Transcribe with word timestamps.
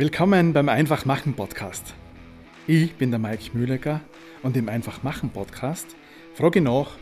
Willkommen 0.00 0.54
beim 0.54 0.70
Einfach 0.70 1.04
machen 1.04 1.34
Podcast. 1.34 1.92
Ich 2.66 2.94
bin 2.94 3.10
der 3.10 3.20
Mike 3.20 3.50
Mühlecker 3.52 4.00
und 4.42 4.56
im 4.56 4.70
Einfach 4.70 5.02
machen 5.02 5.28
Podcast 5.28 5.94
frage 6.32 6.60
ich 6.60 6.64
nach, 6.64 6.92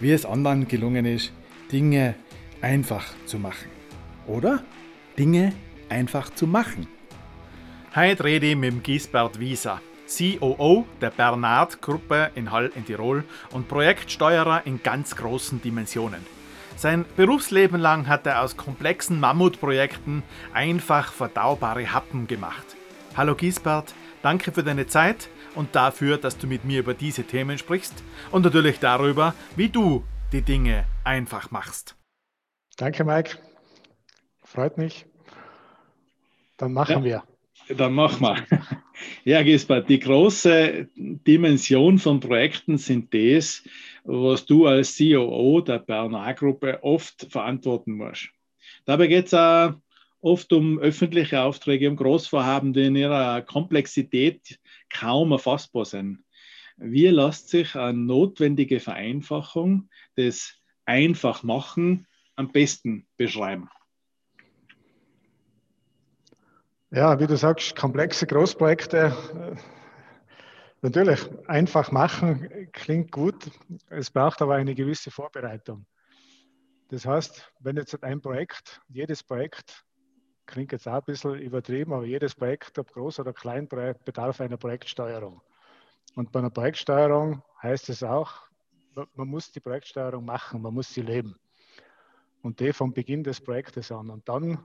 wie 0.00 0.10
es 0.10 0.26
anderen 0.26 0.66
gelungen 0.66 1.06
ist, 1.06 1.32
Dinge 1.70 2.16
einfach 2.60 3.14
zu 3.26 3.38
machen. 3.38 3.68
Oder 4.26 4.64
Dinge 5.16 5.52
einfach 5.88 6.34
zu 6.34 6.48
machen. 6.48 6.88
Heute 7.94 8.24
rede 8.24 8.46
ich 8.46 8.56
mit 8.56 8.82
Gisbert 8.82 9.38
Wieser, 9.38 9.80
COO 10.08 10.84
der 11.00 11.10
Bernard-Gruppe 11.10 12.32
in 12.34 12.50
Hall 12.50 12.72
in 12.74 12.84
Tirol 12.84 13.22
und 13.52 13.68
Projektsteuerer 13.68 14.66
in 14.66 14.82
ganz 14.82 15.14
großen 15.14 15.62
Dimensionen. 15.62 16.37
Sein 16.78 17.04
Berufsleben 17.16 17.80
lang 17.80 18.06
hat 18.06 18.24
er 18.24 18.40
aus 18.40 18.56
komplexen 18.56 19.18
Mammutprojekten 19.18 20.22
einfach 20.54 21.12
verdaubare 21.12 21.92
Happen 21.92 22.28
gemacht. 22.28 22.76
Hallo 23.16 23.34
Gisbert, 23.34 23.92
danke 24.22 24.52
für 24.52 24.62
deine 24.62 24.86
Zeit 24.86 25.28
und 25.56 25.74
dafür, 25.74 26.18
dass 26.18 26.38
du 26.38 26.46
mit 26.46 26.64
mir 26.64 26.78
über 26.78 26.94
diese 26.94 27.24
Themen 27.24 27.58
sprichst 27.58 28.04
und 28.30 28.44
natürlich 28.44 28.78
darüber, 28.78 29.34
wie 29.56 29.68
du 29.68 30.04
die 30.30 30.42
Dinge 30.42 30.84
einfach 31.02 31.50
machst. 31.50 31.96
Danke, 32.76 33.02
Mike. 33.02 33.38
Freut 34.44 34.78
mich. 34.78 35.04
Dann 36.58 36.72
machen 36.72 36.98
ja, 36.98 37.24
wir. 37.68 37.76
Dann 37.76 37.92
machen 37.92 38.20
wir. 38.20 38.36
Ja, 39.24 39.42
Gisbert, 39.42 39.88
die 39.88 39.98
große 39.98 40.88
Dimension 40.96 41.98
von 41.98 42.20
Projekten 42.20 42.78
sind 42.78 43.12
das, 43.14 43.62
was 44.08 44.46
du 44.46 44.66
als 44.66 44.96
COO 44.96 45.60
der 45.60 45.80
Berner 45.80 46.32
Gruppe 46.32 46.82
oft 46.82 47.26
verantworten 47.30 47.92
musst. 47.92 48.30
Dabei 48.86 49.06
geht 49.06 49.30
es 49.30 49.74
oft 50.20 50.52
um 50.52 50.78
öffentliche 50.78 51.42
Aufträge, 51.42 51.90
um 51.90 51.96
Großvorhaben, 51.96 52.72
die 52.72 52.86
in 52.86 52.96
ihrer 52.96 53.42
Komplexität 53.42 54.58
kaum 54.88 55.32
erfassbar 55.32 55.84
sind. 55.84 56.24
Wie 56.78 57.08
lässt 57.08 57.50
sich 57.50 57.76
eine 57.76 57.98
notwendige 57.98 58.80
Vereinfachung 58.80 59.90
des 60.16 60.56
Einfachmachen 60.86 62.06
am 62.34 62.50
besten 62.50 63.06
beschreiben? 63.18 63.68
Ja, 66.90 67.20
wie 67.20 67.26
du 67.26 67.36
sagst, 67.36 67.76
komplexe 67.76 68.26
Großprojekte. 68.26 69.14
Natürlich, 70.80 71.28
einfach 71.48 71.90
machen 71.90 72.70
klingt 72.72 73.10
gut. 73.10 73.50
Es 73.88 74.10
braucht 74.10 74.40
aber 74.42 74.54
eine 74.54 74.74
gewisse 74.74 75.10
Vorbereitung. 75.10 75.86
Das 76.88 77.04
heißt, 77.04 77.52
wenn 77.60 77.76
jetzt 77.76 78.02
ein 78.02 78.20
Projekt, 78.20 78.80
jedes 78.88 79.22
Projekt, 79.22 79.84
klingt 80.46 80.72
jetzt 80.72 80.88
auch 80.88 80.94
ein 80.94 81.04
bisschen 81.04 81.34
übertrieben, 81.34 81.92
aber 81.92 82.06
jedes 82.06 82.34
Projekt, 82.34 82.78
ob 82.78 82.92
groß 82.92 83.20
oder 83.20 83.32
klein, 83.32 83.68
bedarf 83.68 84.40
einer 84.40 84.56
Projektsteuerung. 84.56 85.42
Und 86.14 86.32
bei 86.32 86.38
einer 86.38 86.50
Projektsteuerung 86.50 87.42
heißt 87.62 87.90
es 87.90 88.02
auch, 88.02 88.48
man 89.14 89.28
muss 89.28 89.52
die 89.52 89.60
Projektsteuerung 89.60 90.24
machen, 90.24 90.62
man 90.62 90.74
muss 90.74 90.92
sie 90.92 91.02
leben. 91.02 91.36
Und 92.42 92.60
die 92.60 92.72
vom 92.72 92.94
Beginn 92.94 93.24
des 93.24 93.40
Projektes 93.40 93.92
an. 93.92 94.10
Und 94.10 94.28
dann 94.28 94.64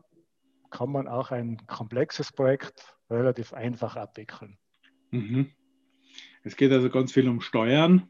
kann 0.70 0.92
man 0.92 1.08
auch 1.08 1.31
ein 1.31 1.58
komplexes 1.67 2.31
Projekt 2.31 2.95
relativ 3.09 3.53
einfach 3.53 3.95
abwickeln. 3.95 4.58
Mhm. 5.11 5.52
Es 6.44 6.55
geht 6.55 6.72
also 6.72 6.89
ganz 6.89 7.11
viel 7.11 7.27
um 7.30 7.41
Steuern 7.41 8.09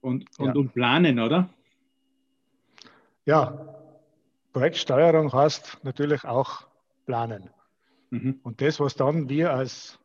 und, 0.00 0.26
und 0.38 0.46
ja. 0.46 0.54
um 0.54 0.70
Planen, 0.70 1.18
oder? 1.18 1.50
Ja, 3.24 3.74
Projektsteuerung 4.52 5.32
heißt 5.32 5.80
natürlich 5.82 6.24
auch 6.24 6.68
Planen. 7.06 7.50
Mhm. 8.10 8.40
Und 8.42 8.60
das, 8.60 8.78
was 8.78 8.94
dann 8.94 9.28
wir 9.28 9.52
als 9.52 9.98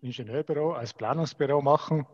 Ingenieurbüro, 0.00 0.72
als 0.72 0.92
Planungsbüro 0.92 1.62
machen, 1.62 2.06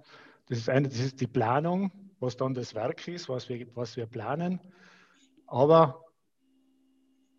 das 0.46 0.58
ist, 0.58 0.68
eine, 0.68 0.88
das 0.88 0.98
ist 0.98 1.20
die 1.20 1.26
Planung, 1.26 1.90
was 2.20 2.36
dann 2.36 2.54
das 2.54 2.74
Werk 2.74 3.08
ist, 3.08 3.28
was 3.28 3.48
wir, 3.48 3.66
was 3.74 3.96
wir 3.96 4.06
planen. 4.06 4.60
Aber 5.46 6.04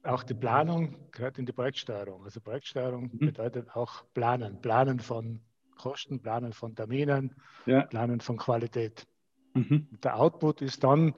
auch 0.03 0.23
die 0.23 0.33
Planung 0.33 0.95
gehört 1.11 1.37
in 1.37 1.45
die 1.45 1.51
Projektsteuerung. 1.51 2.23
Also 2.23 2.41
Projektsteuerung 2.41 3.11
mhm. 3.13 3.19
bedeutet 3.19 3.75
auch 3.75 4.03
Planen. 4.13 4.61
Planen 4.61 4.99
von 4.99 5.41
Kosten, 5.81 6.21
Planen 6.21 6.53
von 6.53 6.75
Terminen, 6.75 7.35
ja. 7.65 7.81
Planen 7.81 8.21
von 8.21 8.37
Qualität. 8.37 9.07
Mhm. 9.55 9.87
Der 10.03 10.17
Output 10.17 10.61
ist 10.61 10.83
dann 10.83 11.15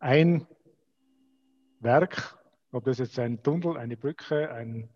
ein 0.00 0.46
Werk, 1.78 2.36
ob 2.72 2.84
das 2.84 2.98
jetzt 2.98 3.18
ein 3.18 3.42
Tunnel, 3.42 3.76
eine 3.76 3.96
Brücke, 3.96 4.50
ein 4.52 4.88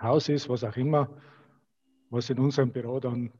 Haus 0.00 0.28
ist, 0.28 0.48
was 0.48 0.64
auch 0.64 0.76
immer, 0.76 1.16
was 2.10 2.28
in 2.28 2.38
unserem 2.38 2.72
Büro 2.72 3.00
dann 3.00 3.32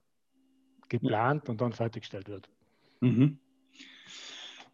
geplant 0.89 1.49
und 1.49 1.61
dann 1.61 1.73
fertiggestellt 1.73 2.29
wird. 2.29 2.49
Mhm. 3.01 3.39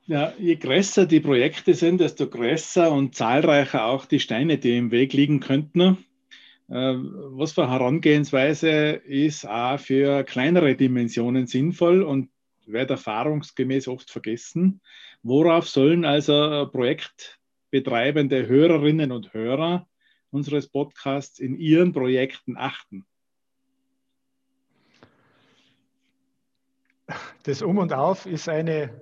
Ja, 0.07 0.33
je 0.39 0.55
größer 0.55 1.07
die 1.07 1.21
Projekte 1.21 1.75
sind, 1.75 2.01
desto 2.01 2.29
größer 2.29 2.93
und 2.93 3.17
zahlreicher 3.17 3.87
auch 3.87 4.07
die 4.07 4.21
Steine, 4.21 4.57
die 4.59 4.77
im 4.77 4.93
Weg 4.93 5.13
liegen 5.13 5.41
könnten. 5.41 5.99
Äh, 6.69 6.75
was 6.75 7.53
für 7.53 7.71
Herangehensweise 7.71 8.71
ist 9.05 9.47
auch 9.47 9.79
für 9.79 10.25
kleinere 10.25 10.75
Dimensionen 10.75 11.47
sinnvoll 11.47 12.03
und 12.03 12.31
wird 12.67 12.91
erfahrungsgemäß 12.91 13.89
oft 13.89 14.11
vergessen. 14.11 14.81
Worauf 15.23 15.69
sollen 15.69 16.05
also 16.05 16.69
projektbetreibende 16.73 18.49
Hörerinnen 18.49 19.13
und 19.13 19.33
Hörer 19.33 19.89
unseres 20.31 20.69
Podcasts 20.69 21.39
in 21.39 21.57
ihren 21.57 21.93
Projekten 21.93 22.57
achten? 22.57 23.07
Das 27.45 27.63
Um 27.63 27.79
und 27.79 27.93
Auf 27.93 28.27
ist 28.27 28.49
eine 28.49 29.01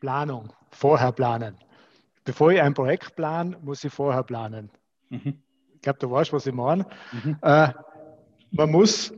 Planung, 0.00 0.52
vorher 0.70 1.12
planen. 1.12 1.58
Bevor 2.24 2.52
ich 2.52 2.62
ein 2.62 2.72
Projekt 2.72 3.14
plane, 3.16 3.58
muss 3.62 3.84
ich 3.84 3.92
vorher 3.92 4.22
planen. 4.22 4.70
Mhm. 5.10 5.42
Ich 5.78 5.82
glaube, 5.82 6.00
du 6.00 6.10
weißt, 6.10 6.32
was 6.32 6.44
ich 6.44 6.52
meine. 6.52 6.86
Mhm. 7.12 7.38
Äh, 7.40 7.72
man 8.50 8.70
muss 8.70 9.14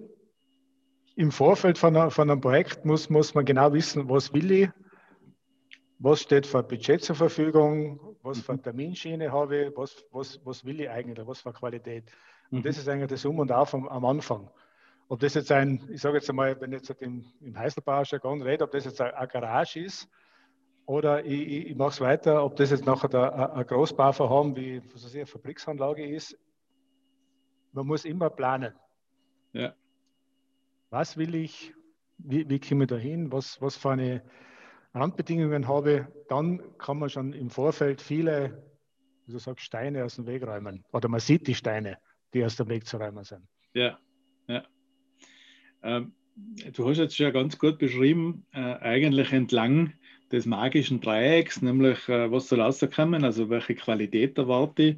im 1.17 1.33
Vorfeld 1.33 1.79
von, 1.79 1.97
einer, 1.97 2.11
von, 2.11 2.31
einem 2.31 2.43
Projekt 2.43 2.85
muss, 2.85 3.09
muss 3.09 3.35
man 3.35 3.47
genau 3.47 3.73
wissen, 3.73 4.11
was 4.11 4.33
will 4.35 4.51
ich, 4.51 4.69
was 5.99 6.21
steht 6.21 6.47
für 6.47 6.63
Budget 6.63 7.03
zur 7.03 7.17
Verfügung, 7.17 7.99
was 8.23 8.41
für 8.41 8.53
mhm. 8.53 8.63
Terminschiene 8.63 9.33
habe 9.33 9.57
ich, 9.57 9.73
was, 9.75 10.05
was, 10.13 10.39
was 10.45 10.63
will 10.67 10.83
ich 10.83 10.91
eigentlich, 10.91 11.27
was 11.27 11.41
für 11.41 11.53
Qualität. 11.55 12.05
Und 12.51 12.59
mhm. 12.59 12.63
das 12.65 12.77
ist 12.77 12.89
eigentlich 12.91 13.09
das 13.09 13.25
Um 13.25 13.39
und 13.39 13.51
Auf 13.51 13.73
am, 13.73 13.89
am 13.89 14.05
Anfang. 14.05 14.51
Ob 15.09 15.21
das 15.21 15.33
jetzt 15.33 15.51
ein, 15.51 15.89
ich 15.91 16.03
sage 16.03 16.19
jetzt 16.19 16.29
einmal, 16.29 16.61
wenn 16.61 16.75
ich 16.75 16.87
jetzt 16.87 17.03
im, 17.03 17.25
im 17.41 17.59
Heißelbauer-Jargon 17.59 18.43
rede, 18.43 18.65
ob 18.65 18.71
das 18.73 18.85
jetzt 18.85 19.01
eine 19.01 19.27
Garage 19.29 19.81
ist 19.81 20.11
oder 20.85 21.25
ich, 21.25 21.41
ich, 21.41 21.67
ich 21.69 21.77
mache 21.77 21.91
es 21.91 22.01
weiter, 22.01 22.45
ob 22.45 22.57
das 22.57 22.71
jetzt 22.71 22.85
nachher 22.85 23.55
ein 23.57 23.67
Großbauvorhaben 23.67 24.57
wie 24.57 24.83
was 24.93 25.05
weiß 25.05 25.15
ich, 25.15 25.21
eine 25.21 25.27
Fabriksanlage 25.27 26.05
ist. 26.05 26.37
Man 27.73 27.87
muss 27.87 28.05
immer 28.05 28.31
planen. 28.31 28.75
Ja. 29.53 29.75
Was 30.91 31.17
will 31.17 31.35
ich? 31.35 31.73
Wie, 32.19 32.49
wie 32.49 32.61
komme 32.61 32.85
ich 32.85 32.89
da 32.89 32.97
hin? 32.97 33.33
Was, 33.33 33.61
was 33.63 33.77
für 33.77 33.91
eine 33.91 34.23
Randbedingungen 34.95 35.69
habe? 35.69 36.09
Dann 36.29 36.61
kann 36.79 36.99
man 36.99 37.09
schon 37.09 37.33
im 37.33 37.51
Vorfeld 37.51 38.01
viele, 38.01 38.63
wie 39.27 39.33
du 39.33 39.39
sagst, 39.39 39.65
Steine 39.65 40.05
aus 40.05 40.17
dem 40.17 40.27
Weg 40.27 40.47
räumen. 40.47 40.85
Oder 40.93 41.09
man 41.09 41.21
sieht 41.21 41.47
die 41.47 41.55
Steine, 41.55 41.99
die 42.35 42.45
aus 42.45 42.57
dem 42.57 42.69
Weg 42.69 42.87
zu 42.87 42.97
räumen 42.97 43.25
sind. 43.25 43.47
Ja, 43.75 43.99
ja. 44.49 44.65
Ähm, 45.83 46.13
du 46.73 46.89
hast 46.89 46.99
jetzt 46.99 47.17
schon 47.17 47.33
ganz 47.33 47.59
gut 47.59 47.79
beschrieben, 47.79 48.45
äh, 48.53 48.59
eigentlich 48.59 49.33
entlang 49.33 49.95
des 50.31 50.47
magischen 50.47 51.01
Dreiecks, 51.01 51.63
nämlich 51.63 52.09
äh, 52.09 52.31
was 52.31 52.49
soll 52.49 52.61
rauskommen, 52.61 53.25
also 53.25 53.49
welche 53.49 53.75
Qualität 53.75 54.39
erwarte 54.39 54.83
ich, 54.83 54.97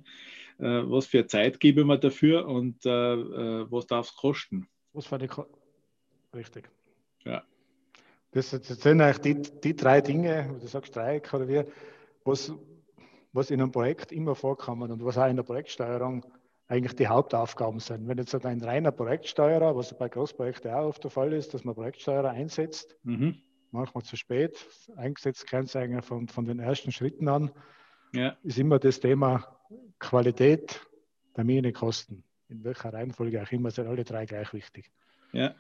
was 0.59 1.07
für 1.07 1.27
Zeit 1.27 1.61
gebe 1.61 1.81
ich 1.81 1.87
mir 1.87 1.99
dafür 1.99 2.47
und 2.47 2.85
äh, 2.87 2.91
äh, 2.91 3.67
was 3.71 3.87
darf 3.87 4.09
es 4.09 4.17
kosten. 4.17 4.69
Was 4.93 5.07
für 5.07 5.17
eine 5.17 5.29
Ko 5.29 5.47
Richtig. 6.35 6.71
Ja. 7.25 7.43
Das, 8.31 8.51
das, 8.51 8.67
sind 8.67 9.01
eigentlich 9.01 9.19
die, 9.19 9.61
die 9.61 9.77
drei 9.77 10.01
Dinge, 10.01 10.57
du 10.59 10.67
sagst 10.67 10.97
Dreieck 10.97 11.33
oder 11.35 11.47
wie, 11.47 11.63
was, 12.25 12.53
was 13.33 13.51
in 13.51 13.61
einem 13.61 13.71
Projekt 13.71 14.13
immer 14.13 14.35
vorkommen 14.35 14.91
und 14.91 15.05
was 15.05 15.19
auch 15.19 15.29
in 15.29 15.37
der 15.37 15.43
Projektsteuerung 15.43 16.25
eigentlich 16.69 16.97
die 16.97 17.07
Hauptaufgaben 17.07 17.81
sind. 17.81 18.09
Wenn 18.09 18.17
jetzt 18.17 18.35
ein 18.35 18.63
reiner 18.63 18.93
Projektsteuerer, 18.93 19.77
was 19.77 19.97
bei 19.99 20.09
Großprojekten 20.09 20.71
auch 20.71 20.87
oft 20.87 21.05
der 21.05 21.11
Fall 21.11 21.35
ist, 21.35 21.53
dass 21.53 21.65
man 21.65 21.75
Projektsteuerer 21.75 22.31
einsetzt, 22.31 22.97
mhm 23.03 23.43
manchmal 23.73 24.05
zu 24.05 24.17
spät 24.17 24.65
eingesetzt, 24.97 25.47
Kennzeichen 25.47 26.03
von, 26.03 26.29
von 26.29 26.45
den 26.45 26.61
ersten 26.61 26.93
Schritten 26.93 27.29
an, 27.29 27.51
ja. 28.13 28.37
ist 28.43 28.59
immer 28.59 28.79
das 28.79 29.01
Thema 29.01 29.59
Qualität, 30.03 30.85
Termine, 31.35 31.73
Kosten. 31.73 32.25
In 32.49 32.65
welcher 32.65 32.93
Reihenfolge 32.93 33.41
auch 33.41 33.51
immer 33.53 33.71
sind 33.71 33.87
alle 33.87 34.05
drei 34.05 34.27
gleich 34.27 34.53
wichtig. 34.53 34.91
Ja. 35.33 35.55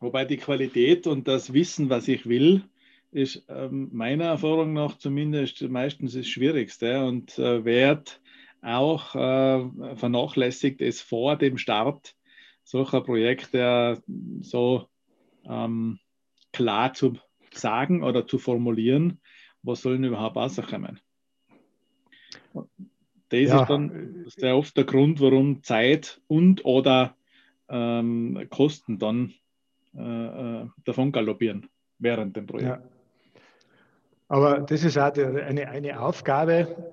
Wobei 0.00 0.24
die 0.24 0.36
Qualität 0.36 1.06
und 1.06 1.26
das 1.28 1.52
Wissen, 1.52 1.88
was 1.88 2.08
ich 2.08 2.26
will, 2.26 2.64
ist 3.12 3.44
ähm, 3.48 3.88
meiner 3.92 4.24
Erfahrung 4.24 4.74
nach 4.74 4.98
zumindest 4.98 5.62
meistens 5.62 6.12
das 6.12 6.26
Schwierigste 6.26 7.06
und 7.06 7.38
äh, 7.38 7.64
wird 7.64 8.20
auch 8.60 9.14
äh, 9.14 9.96
vernachlässigt 9.96 10.82
es 10.82 11.00
vor 11.00 11.36
dem 11.36 11.56
Start 11.56 12.16
solcher 12.64 13.00
Projekte 13.00 14.02
so 14.40 14.88
ähm, 15.48 16.00
klar 16.52 16.92
zu 16.92 17.14
sagen 17.52 18.02
oder 18.02 18.26
zu 18.26 18.38
formulieren, 18.38 19.20
was 19.62 19.82
sollen 19.82 20.04
überhaupt 20.04 20.36
rauskommen. 20.36 21.00
Das 23.28 23.40
ja. 23.40 23.62
ist 23.62 23.70
dann 23.70 24.24
sehr 24.26 24.56
oft 24.56 24.76
der 24.76 24.84
Grund, 24.84 25.20
warum 25.20 25.62
Zeit 25.62 26.20
und 26.28 26.64
oder 26.64 27.16
ähm, 27.68 28.46
Kosten 28.50 28.98
dann 28.98 29.34
äh, 29.94 30.62
äh 30.62 30.66
davon 30.84 31.10
galoppieren 31.12 31.68
während 31.98 32.36
dem 32.36 32.46
Projekt. 32.46 32.84
Ja. 32.84 32.90
Aber 34.28 34.60
das 34.60 34.84
ist 34.84 34.98
auch 34.98 35.12
eine, 35.16 35.68
eine 35.68 36.00
Aufgabe 36.00 36.92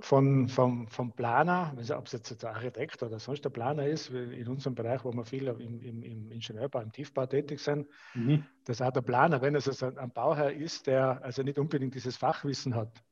von, 0.00 0.48
vom, 0.48 0.88
vom 0.88 1.12
Planer, 1.12 1.72
also 1.76 1.96
ob 1.96 2.06
es 2.06 2.12
jetzt 2.12 2.42
der 2.42 2.50
Architekt 2.50 3.02
oder 3.02 3.18
sonst 3.18 3.44
der 3.44 3.50
Planer 3.50 3.86
ist, 3.86 4.10
in 4.10 4.48
unserem 4.48 4.74
Bereich, 4.74 5.04
wo 5.04 5.12
wir 5.12 5.24
viel 5.24 5.46
im, 5.46 5.80
im, 5.80 6.02
im 6.02 6.30
Ingenieurbau, 6.30 6.80
im 6.80 6.92
Tiefbau 6.92 7.26
tätig 7.26 7.60
sind, 7.60 7.86
mhm. 8.14 8.44
dass 8.64 8.82
auch 8.82 8.90
der 8.90 9.02
Planer, 9.02 9.40
wenn 9.40 9.54
es 9.54 9.68
also 9.68 9.86
ein 9.86 10.10
Bauherr 10.10 10.52
ist, 10.52 10.88
der 10.88 11.22
also 11.22 11.42
nicht 11.42 11.58
unbedingt 11.58 11.94
dieses 11.94 12.16
Fachwissen 12.16 12.74
hat, 12.74 13.02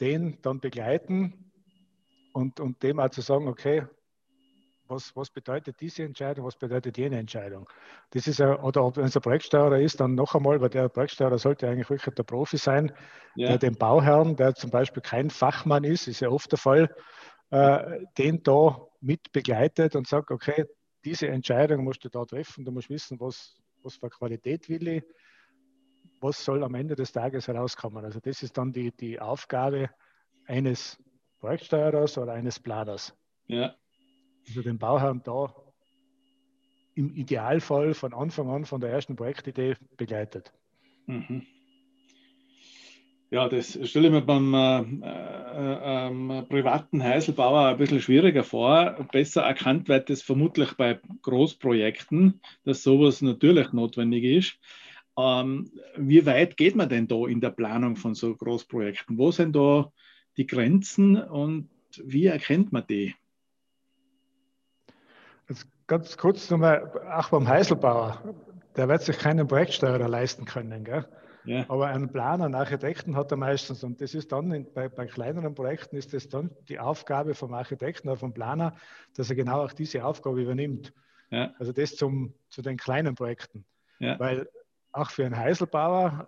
den 0.00 0.38
dann 0.42 0.60
begleiten 0.60 1.52
und, 2.32 2.60
und 2.60 2.82
dem 2.82 2.98
auch 2.98 3.10
zu 3.10 3.20
sagen, 3.20 3.48
okay, 3.48 3.86
was, 4.88 5.16
was 5.16 5.30
bedeutet 5.30 5.80
diese 5.80 6.02
Entscheidung, 6.02 6.44
was 6.44 6.56
bedeutet 6.56 6.98
jene 6.98 7.18
Entscheidung. 7.18 7.68
Das 8.10 8.26
ist 8.26 8.38
ja, 8.38 8.60
oder 8.62 8.84
ob 8.84 8.98
es 8.98 9.16
ein 9.16 9.22
Projektsteuerer 9.22 9.80
ist, 9.80 10.00
dann 10.00 10.14
noch 10.14 10.34
einmal, 10.34 10.60
weil 10.60 10.68
der 10.68 10.88
Projektsteuerer 10.88 11.38
sollte 11.38 11.68
eigentlich 11.68 11.88
wirklich 11.88 12.14
der 12.14 12.22
Profi 12.22 12.58
sein, 12.58 12.92
ja. 13.34 13.48
der 13.48 13.58
den 13.58 13.76
Bauherrn, 13.76 14.36
der 14.36 14.54
zum 14.54 14.70
Beispiel 14.70 15.02
kein 15.02 15.30
Fachmann 15.30 15.84
ist, 15.84 16.06
ist 16.06 16.20
ja 16.20 16.28
oft 16.28 16.52
der 16.52 16.58
Fall, 16.58 16.94
äh, 17.50 18.04
den 18.18 18.42
da 18.42 18.86
mit 19.00 19.32
begleitet 19.32 19.96
und 19.96 20.06
sagt, 20.06 20.30
okay, 20.30 20.66
diese 21.04 21.28
Entscheidung 21.28 21.84
musst 21.84 22.04
du 22.04 22.08
da 22.08 22.24
treffen, 22.24 22.64
du 22.64 22.72
musst 22.72 22.90
wissen, 22.90 23.20
was, 23.20 23.56
was 23.82 23.96
für 23.96 24.10
Qualität 24.10 24.68
will 24.68 24.88
ich, 24.88 25.02
was 26.20 26.44
soll 26.44 26.64
am 26.64 26.74
Ende 26.74 26.94
des 26.94 27.12
Tages 27.12 27.48
herauskommen. 27.48 28.04
Also 28.04 28.20
das 28.20 28.42
ist 28.42 28.56
dann 28.56 28.72
die, 28.72 28.92
die 28.92 29.20
Aufgabe 29.20 29.90
eines 30.46 30.98
Projektsteuerers 31.40 32.18
oder 32.18 32.32
eines 32.32 32.58
Planers. 32.58 33.14
Ja 33.46 33.74
also 34.48 34.62
den 34.62 34.78
Bauherrn 34.78 35.22
da 35.24 35.54
im 36.94 37.14
Idealfall 37.14 37.94
von 37.94 38.14
Anfang 38.14 38.48
an, 38.50 38.64
von 38.64 38.80
der 38.80 38.90
ersten 38.90 39.16
Projektidee 39.16 39.74
begleitet. 39.96 40.52
Mhm. 41.06 41.42
Ja, 43.30 43.48
das 43.48 43.76
stelle 43.88 44.08
ich 44.08 44.12
mir 44.12 44.22
beim 44.22 44.54
äh, 44.54 44.80
äh, 44.80 46.06
ähm, 46.06 46.46
privaten 46.48 47.02
Heiselbauer 47.02 47.66
ein 47.66 47.78
bisschen 47.78 48.00
schwieriger 48.00 48.44
vor. 48.44 49.08
Besser 49.10 49.42
erkannt 49.42 49.88
wird 49.88 50.08
es 50.08 50.22
vermutlich 50.22 50.74
bei 50.74 51.00
Großprojekten, 51.22 52.40
dass 52.64 52.84
sowas 52.84 53.22
natürlich 53.22 53.72
notwendig 53.72 54.22
ist. 54.22 54.58
Ähm, 55.16 55.70
wie 55.96 56.26
weit 56.26 56.56
geht 56.56 56.74
man 56.74 56.88
denn 56.88 57.06
da 57.06 57.26
in 57.26 57.40
der 57.40 57.50
Planung 57.50 57.96
von 57.96 58.14
so 58.14 58.34
Großprojekten? 58.34 59.16
Wo 59.16 59.30
sind 59.30 59.54
da 59.54 59.92
die 60.36 60.46
Grenzen 60.46 61.16
und 61.16 61.70
wie 62.02 62.26
erkennt 62.26 62.72
man 62.72 62.86
die? 62.86 63.14
Jetzt 65.48 65.68
ganz 65.86 66.16
kurz 66.16 66.50
nochmal, 66.50 66.90
auch 67.12 67.28
beim 67.28 67.46
Heiselbauer, 67.46 68.34
der 68.76 68.88
wird 68.88 69.02
sich 69.02 69.18
keinen 69.18 69.46
Projektsteuerer 69.46 70.08
leisten 70.08 70.44
können. 70.46 70.84
Gell? 70.84 71.06
Ja. 71.44 71.66
Aber 71.68 71.88
ein 71.88 72.10
Planer, 72.10 72.46
einen 72.46 72.54
Architekten 72.54 73.16
hat 73.16 73.30
er 73.30 73.36
meistens. 73.36 73.84
Und 73.84 74.00
das 74.00 74.14
ist 74.14 74.32
dann 74.32 74.50
in, 74.50 74.72
bei, 74.72 74.88
bei, 74.88 75.06
kleineren 75.06 75.54
Projekten 75.54 75.96
ist 75.96 76.14
das 76.14 76.28
dann 76.28 76.50
die 76.68 76.78
Aufgabe 76.78 77.34
vom 77.34 77.52
Architekten 77.52 78.08
oder 78.08 78.16
vom 78.16 78.32
Planer, 78.32 78.74
dass 79.14 79.28
er 79.28 79.36
genau 79.36 79.62
auch 79.62 79.72
diese 79.72 80.04
Aufgabe 80.04 80.42
übernimmt. 80.42 80.92
Ja. 81.30 81.52
Also 81.58 81.72
das 81.72 81.96
zum, 81.96 82.34
zu 82.48 82.62
den 82.62 82.78
kleinen 82.78 83.14
Projekten. 83.14 83.64
Ja. 83.98 84.18
Weil 84.18 84.48
auch 84.94 85.10
für 85.10 85.26
einen 85.26 85.36
Heiselbauer 85.36 86.26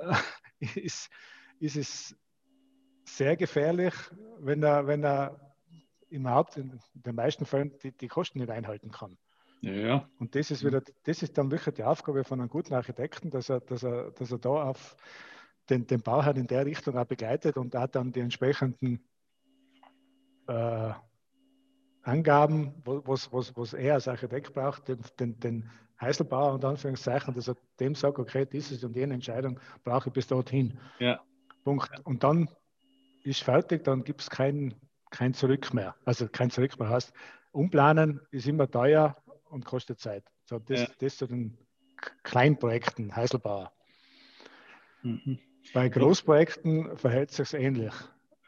ist, 0.75 1.09
ist 1.61 1.77
es 1.77 2.17
sehr 3.05 3.37
gefährlich, 3.37 3.95
wenn 4.41 4.63
er, 4.63 4.87
wenn 4.87 5.05
er 5.05 5.55
überhaupt 6.11 6.57
in 6.57 6.79
den 6.95 7.15
meisten 7.15 7.47
Fällen 7.47 7.73
die, 7.83 7.93
die 7.93 8.09
Kosten 8.09 8.41
nicht 8.41 8.51
einhalten 8.51 8.91
kann. 8.91 9.17
Ja. 9.61 10.09
Und 10.19 10.35
das 10.35 10.51
ist 10.51 10.65
wieder, 10.65 10.83
das 11.05 11.23
ist 11.23 11.39
dann 11.39 11.51
wirklich 11.51 11.75
die 11.75 11.85
Aufgabe 11.85 12.25
von 12.25 12.41
einem 12.41 12.49
guten 12.49 12.75
Architekten, 12.75 13.31
dass 13.31 13.49
er, 13.49 13.61
dass 13.61 13.83
er, 13.83 14.11
dass 14.11 14.31
er 14.31 14.39
da 14.39 14.51
auf 14.51 14.97
den, 15.71 15.87
den 15.87 16.03
Bauherrn 16.03 16.37
in 16.37 16.47
der 16.47 16.67
Richtung 16.67 16.97
auch 16.97 17.07
begleitet 17.07 17.57
und 17.57 17.75
da 17.75 17.87
dann 17.87 18.13
die 18.13 18.21
entsprechenden 18.21 19.05
äh, 20.49 20.93
Angaben, 22.03 22.75
was, 22.85 23.33
was, 23.33 23.57
was 23.57 23.73
er 23.75 23.95
als 23.95 24.07
Architekt 24.07 24.53
braucht, 24.53 24.89
den, 24.89 25.01
den, 25.19 25.41
den 25.41 25.71
Heiselbauer 26.01 26.55
und 26.55 26.65
Anführungszeichen, 26.65 27.35
dass 27.35 27.49
er 27.49 27.57
dem 27.81 27.95
sagt, 27.95 28.19
okay, 28.19 28.47
diese 28.47 28.87
und 28.87 28.97
jene 28.97 29.15
Entscheidung 29.15 29.59
brauche 29.85 30.09
ich 30.09 30.13
bis 30.13 30.27
dorthin. 30.27 30.79
Ja. 30.99 31.21
Punkt. 31.65 31.91
Und 32.05 32.23
dann 32.23 32.49
ist 33.25 33.43
fertig, 33.43 33.85
dann 33.85 34.05
gibt 34.05 34.21
es 34.21 34.31
keinen 34.31 34.75
kein 35.11 35.35
Zurück 35.35 35.73
mehr. 35.73 35.95
Also 36.05 36.29
kein 36.29 36.51
Zurück 36.51 36.79
mehr 36.79 36.89
heißt, 36.89 37.13
umplanen 37.53 38.21
ist 38.31 38.47
immer 38.47 38.71
teuer 38.71 39.17
und 39.51 39.65
kostet 39.65 39.99
Zeit. 39.99 40.25
So, 40.45 40.59
das, 40.59 40.81
ja. 40.81 40.89
das 40.99 41.17
zu 41.17 41.27
den 41.27 41.57
Kleinprojekten, 42.23 43.15
Heiselbauer. 43.15 43.73
Mhm. 45.03 45.39
Bei 45.73 45.89
Großprojekten 45.89 46.97
verhält 46.97 47.31
es 47.31 47.37
sich 47.37 47.55
ähnlich. 47.55 47.95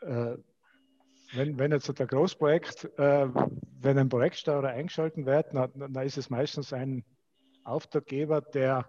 Äh, 0.02 0.36
wenn, 1.34 1.58
wenn 1.58 1.72
jetzt 1.72 1.98
der 1.98 2.06
Großprojekt, 2.06 2.84
äh, 2.98 3.28
wenn 3.80 3.98
ein 3.98 4.08
Projektsteuerer 4.08 4.68
eingeschalten 4.68 5.26
wird, 5.26 5.54
dann, 5.54 5.92
dann, 5.92 6.06
ist 6.06 6.18
es 6.18 6.30
meistens 6.30 6.72
ein 6.72 7.04
Auftraggeber, 7.68 8.40
der 8.40 8.86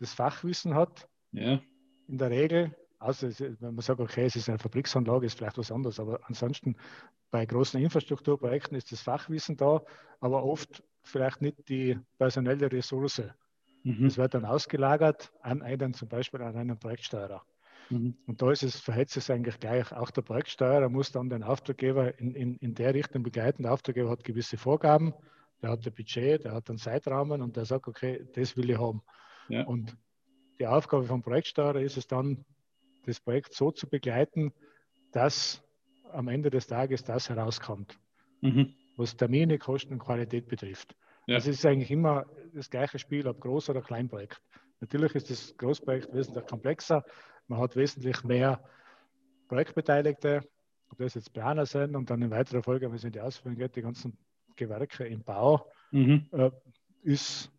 das 0.00 0.14
Fachwissen 0.14 0.74
hat. 0.74 1.08
Ja. 1.32 1.60
In 2.08 2.18
der 2.18 2.30
Regel 2.30 2.74
also 3.02 3.28
wenn 3.38 3.74
man 3.74 3.82
sagt, 3.82 4.00
okay, 4.00 4.26
es 4.26 4.36
ist 4.36 4.48
eine 4.48 4.58
Fabriksanlage, 4.58 5.26
ist 5.26 5.36
vielleicht 5.36 5.58
was 5.58 5.72
anderes, 5.72 5.98
aber 5.98 6.20
ansonsten 6.24 6.76
bei 7.30 7.44
großen 7.44 7.80
Infrastrukturprojekten 7.80 8.76
ist 8.76 8.92
das 8.92 9.00
Fachwissen 9.00 9.56
da, 9.56 9.82
aber 10.20 10.44
oft 10.44 10.82
vielleicht 11.02 11.42
nicht 11.42 11.68
die 11.68 11.98
personelle 12.18 12.70
Ressource. 12.70 13.22
Mhm. 13.82 14.04
Das 14.04 14.18
wird 14.18 14.34
dann 14.34 14.44
ausgelagert 14.44 15.32
an 15.40 15.62
einen, 15.62 15.94
zum 15.94 16.08
Beispiel 16.08 16.42
an 16.42 16.56
einen 16.56 16.78
Projektsteuerer. 16.78 17.42
Mhm. 17.90 18.16
Und 18.26 18.40
da 18.40 18.52
ist 18.52 18.62
es, 18.62 18.78
verhält 18.78 19.10
sich 19.10 19.30
eigentlich 19.32 19.58
gleich. 19.58 19.92
Auch 19.92 20.10
der 20.10 20.22
Projektsteuerer 20.22 20.88
muss 20.88 21.10
dann 21.10 21.28
den 21.28 21.42
Auftraggeber 21.42 22.18
in, 22.20 22.34
in, 22.34 22.56
in 22.58 22.74
der 22.74 22.94
Richtung 22.94 23.24
begleiten. 23.24 23.64
Der 23.64 23.72
Auftraggeber 23.72 24.10
hat 24.10 24.22
gewisse 24.22 24.56
Vorgaben, 24.56 25.12
der 25.62 25.70
hat 25.70 25.86
ein 25.86 25.94
Budget, 25.94 26.44
der 26.44 26.52
hat 26.52 26.68
einen 26.68 26.78
Zeitrahmen 26.78 27.40
und 27.40 27.56
der 27.56 27.64
sagt, 27.64 27.86
okay, 27.88 28.26
das 28.34 28.56
will 28.56 28.70
ich 28.70 28.78
haben. 28.78 29.02
Ja. 29.48 29.64
Und 29.64 29.96
die 30.58 30.66
Aufgabe 30.66 31.04
vom 31.04 31.22
Projektsteuerer 31.22 31.80
ist 31.80 31.96
es 31.96 32.06
dann, 32.06 32.44
das 33.04 33.20
Projekt 33.20 33.54
so 33.54 33.70
zu 33.70 33.88
begleiten, 33.88 34.52
dass 35.12 35.62
am 36.12 36.28
Ende 36.28 36.50
des 36.50 36.66
Tages 36.66 37.02
das 37.02 37.28
herauskommt, 37.28 37.98
mhm. 38.40 38.74
was 38.96 39.16
Termine, 39.16 39.58
Kosten 39.58 39.94
und 39.94 39.98
Qualität 39.98 40.48
betrifft. 40.48 40.94
Ja. 41.26 41.36
Das 41.36 41.46
ist 41.46 41.64
eigentlich 41.64 41.90
immer 41.90 42.26
das 42.52 42.70
gleiche 42.70 42.98
Spiel, 42.98 43.26
ob 43.26 43.44
Groß- 43.44 43.70
oder 43.70 43.82
Kleinprojekt. 43.82 44.40
Natürlich 44.80 45.14
ist 45.14 45.30
das 45.30 45.56
Großprojekt 45.56 46.12
wesentlich 46.12 46.46
komplexer. 46.46 47.04
Man 47.46 47.60
hat 47.60 47.76
wesentlich 47.76 48.22
mehr 48.24 48.62
Projektbeteiligte, 49.48 50.42
ob 50.90 50.98
das 50.98 51.14
jetzt 51.14 51.32
Planer 51.32 51.66
sind 51.66 51.94
und 51.96 52.10
dann 52.10 52.22
in 52.22 52.30
weiterer 52.30 52.62
Folge, 52.62 52.88
wenn 52.88 52.96
es 52.96 53.04
in 53.04 53.12
die 53.12 53.20
Ausführung 53.20 53.56
geht, 53.56 53.76
die 53.76 53.82
ganzen 53.82 54.16
Gewerke 54.56 55.04
im 55.04 55.22
Bau, 55.22 55.70
mhm. 55.90 56.26
äh, 56.32 56.50
ist, 57.02 57.50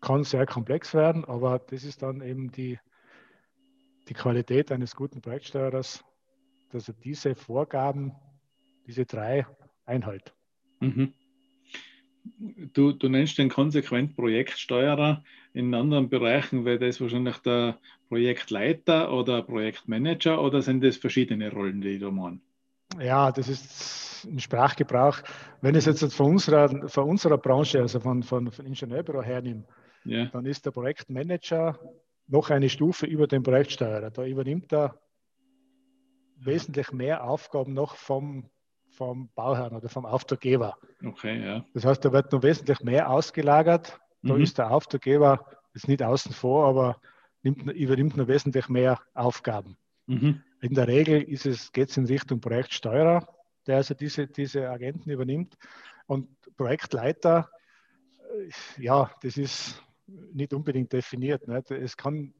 kann 0.00 0.24
sehr 0.24 0.46
komplex 0.46 0.94
werden, 0.94 1.24
aber 1.24 1.58
das 1.58 1.84
ist 1.84 2.02
dann 2.02 2.20
eben 2.22 2.50
die, 2.50 2.78
die 4.08 4.14
Qualität 4.14 4.72
eines 4.72 4.96
guten 4.96 5.20
Projektsteuerers, 5.20 6.04
dass 6.70 6.88
er 6.88 6.94
diese 6.94 7.34
Vorgaben, 7.34 8.12
diese 8.86 9.04
drei 9.04 9.46
einhält. 9.84 10.34
Mhm. 10.80 11.12
Du, 12.72 12.92
du, 12.92 13.08
nennst 13.08 13.38
den 13.38 13.48
konsequent 13.48 14.14
Projektsteuerer. 14.14 15.24
In 15.54 15.74
anderen 15.74 16.08
Bereichen 16.08 16.64
wäre 16.64 16.78
das 16.78 17.00
wahrscheinlich 17.00 17.38
der 17.38 17.78
Projektleiter 18.08 19.12
oder 19.12 19.42
Projektmanager 19.42 20.40
oder 20.40 20.62
sind 20.62 20.84
das 20.84 20.96
verschiedene 20.96 21.50
Rollen, 21.50 21.80
die 21.80 21.98
du 21.98 22.10
meinst? 22.12 22.51
Ja, 23.00 23.32
das 23.32 23.48
ist 23.48 24.24
ein 24.24 24.38
Sprachgebrauch. 24.38 25.18
Wenn 25.60 25.74
ich 25.74 25.86
es 25.86 26.00
jetzt 26.00 26.14
von 26.14 26.32
unserer, 26.32 26.88
von 26.88 27.04
unserer 27.04 27.38
Branche, 27.38 27.80
also 27.80 28.00
von, 28.00 28.22
von, 28.22 28.50
von 28.50 28.66
Ingenieurbüro 28.66 29.22
hernehme, 29.22 29.64
ja. 30.04 30.26
dann 30.26 30.46
ist 30.46 30.64
der 30.66 30.70
Projektmanager 30.70 31.78
noch 32.28 32.50
eine 32.50 32.68
Stufe 32.68 33.06
über 33.06 33.26
den 33.26 33.42
Projektsteuerer. 33.42 34.10
Da 34.10 34.24
übernimmt 34.24 34.72
er 34.72 34.98
wesentlich 36.36 36.92
mehr 36.92 37.24
Aufgaben 37.24 37.72
noch 37.72 37.96
vom, 37.96 38.48
vom 38.90 39.28
Bauherrn 39.34 39.76
oder 39.76 39.88
vom 39.88 40.06
Auftraggeber. 40.06 40.76
Okay, 41.04 41.44
ja. 41.44 41.64
Das 41.74 41.84
heißt, 41.84 42.04
da 42.04 42.12
wird 42.12 42.32
noch 42.32 42.42
wesentlich 42.42 42.80
mehr 42.80 43.10
ausgelagert. 43.10 43.98
Da 44.22 44.34
mhm. 44.34 44.42
ist 44.42 44.58
der 44.58 44.70
Auftraggeber 44.70 45.46
jetzt 45.74 45.88
nicht 45.88 46.02
außen 46.02 46.32
vor, 46.32 46.66
aber 46.66 47.00
nimmt, 47.42 47.62
übernimmt 47.72 48.16
noch 48.16 48.28
wesentlich 48.28 48.68
mehr 48.68 49.00
Aufgaben. 49.14 49.76
Mhm. 50.12 50.42
In 50.60 50.74
der 50.74 50.86
Regel 50.88 51.24
geht 51.24 51.90
es 51.90 51.96
in 51.96 52.06
Richtung 52.06 52.40
Projektsteuerer, 52.40 53.26
der 53.66 53.76
also 53.76 53.94
diese, 53.94 54.26
diese 54.26 54.68
Agenten 54.68 55.10
übernimmt. 55.10 55.56
Und 56.06 56.28
Projektleiter, 56.56 57.50
äh, 58.18 58.82
ja, 58.82 59.10
das 59.22 59.36
ist 59.36 59.82
nicht 60.06 60.52
unbedingt 60.52 60.92
definiert. 60.92 61.48
Nicht? 61.48 61.70
Es 61.70 61.96
kann 61.96 62.34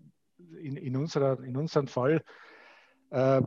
in, 0.60 0.76
in, 0.76 0.96
unserer, 0.96 1.42
in 1.42 1.56
unserem 1.56 1.86
Fall 1.86 2.22
äh, 3.10 3.40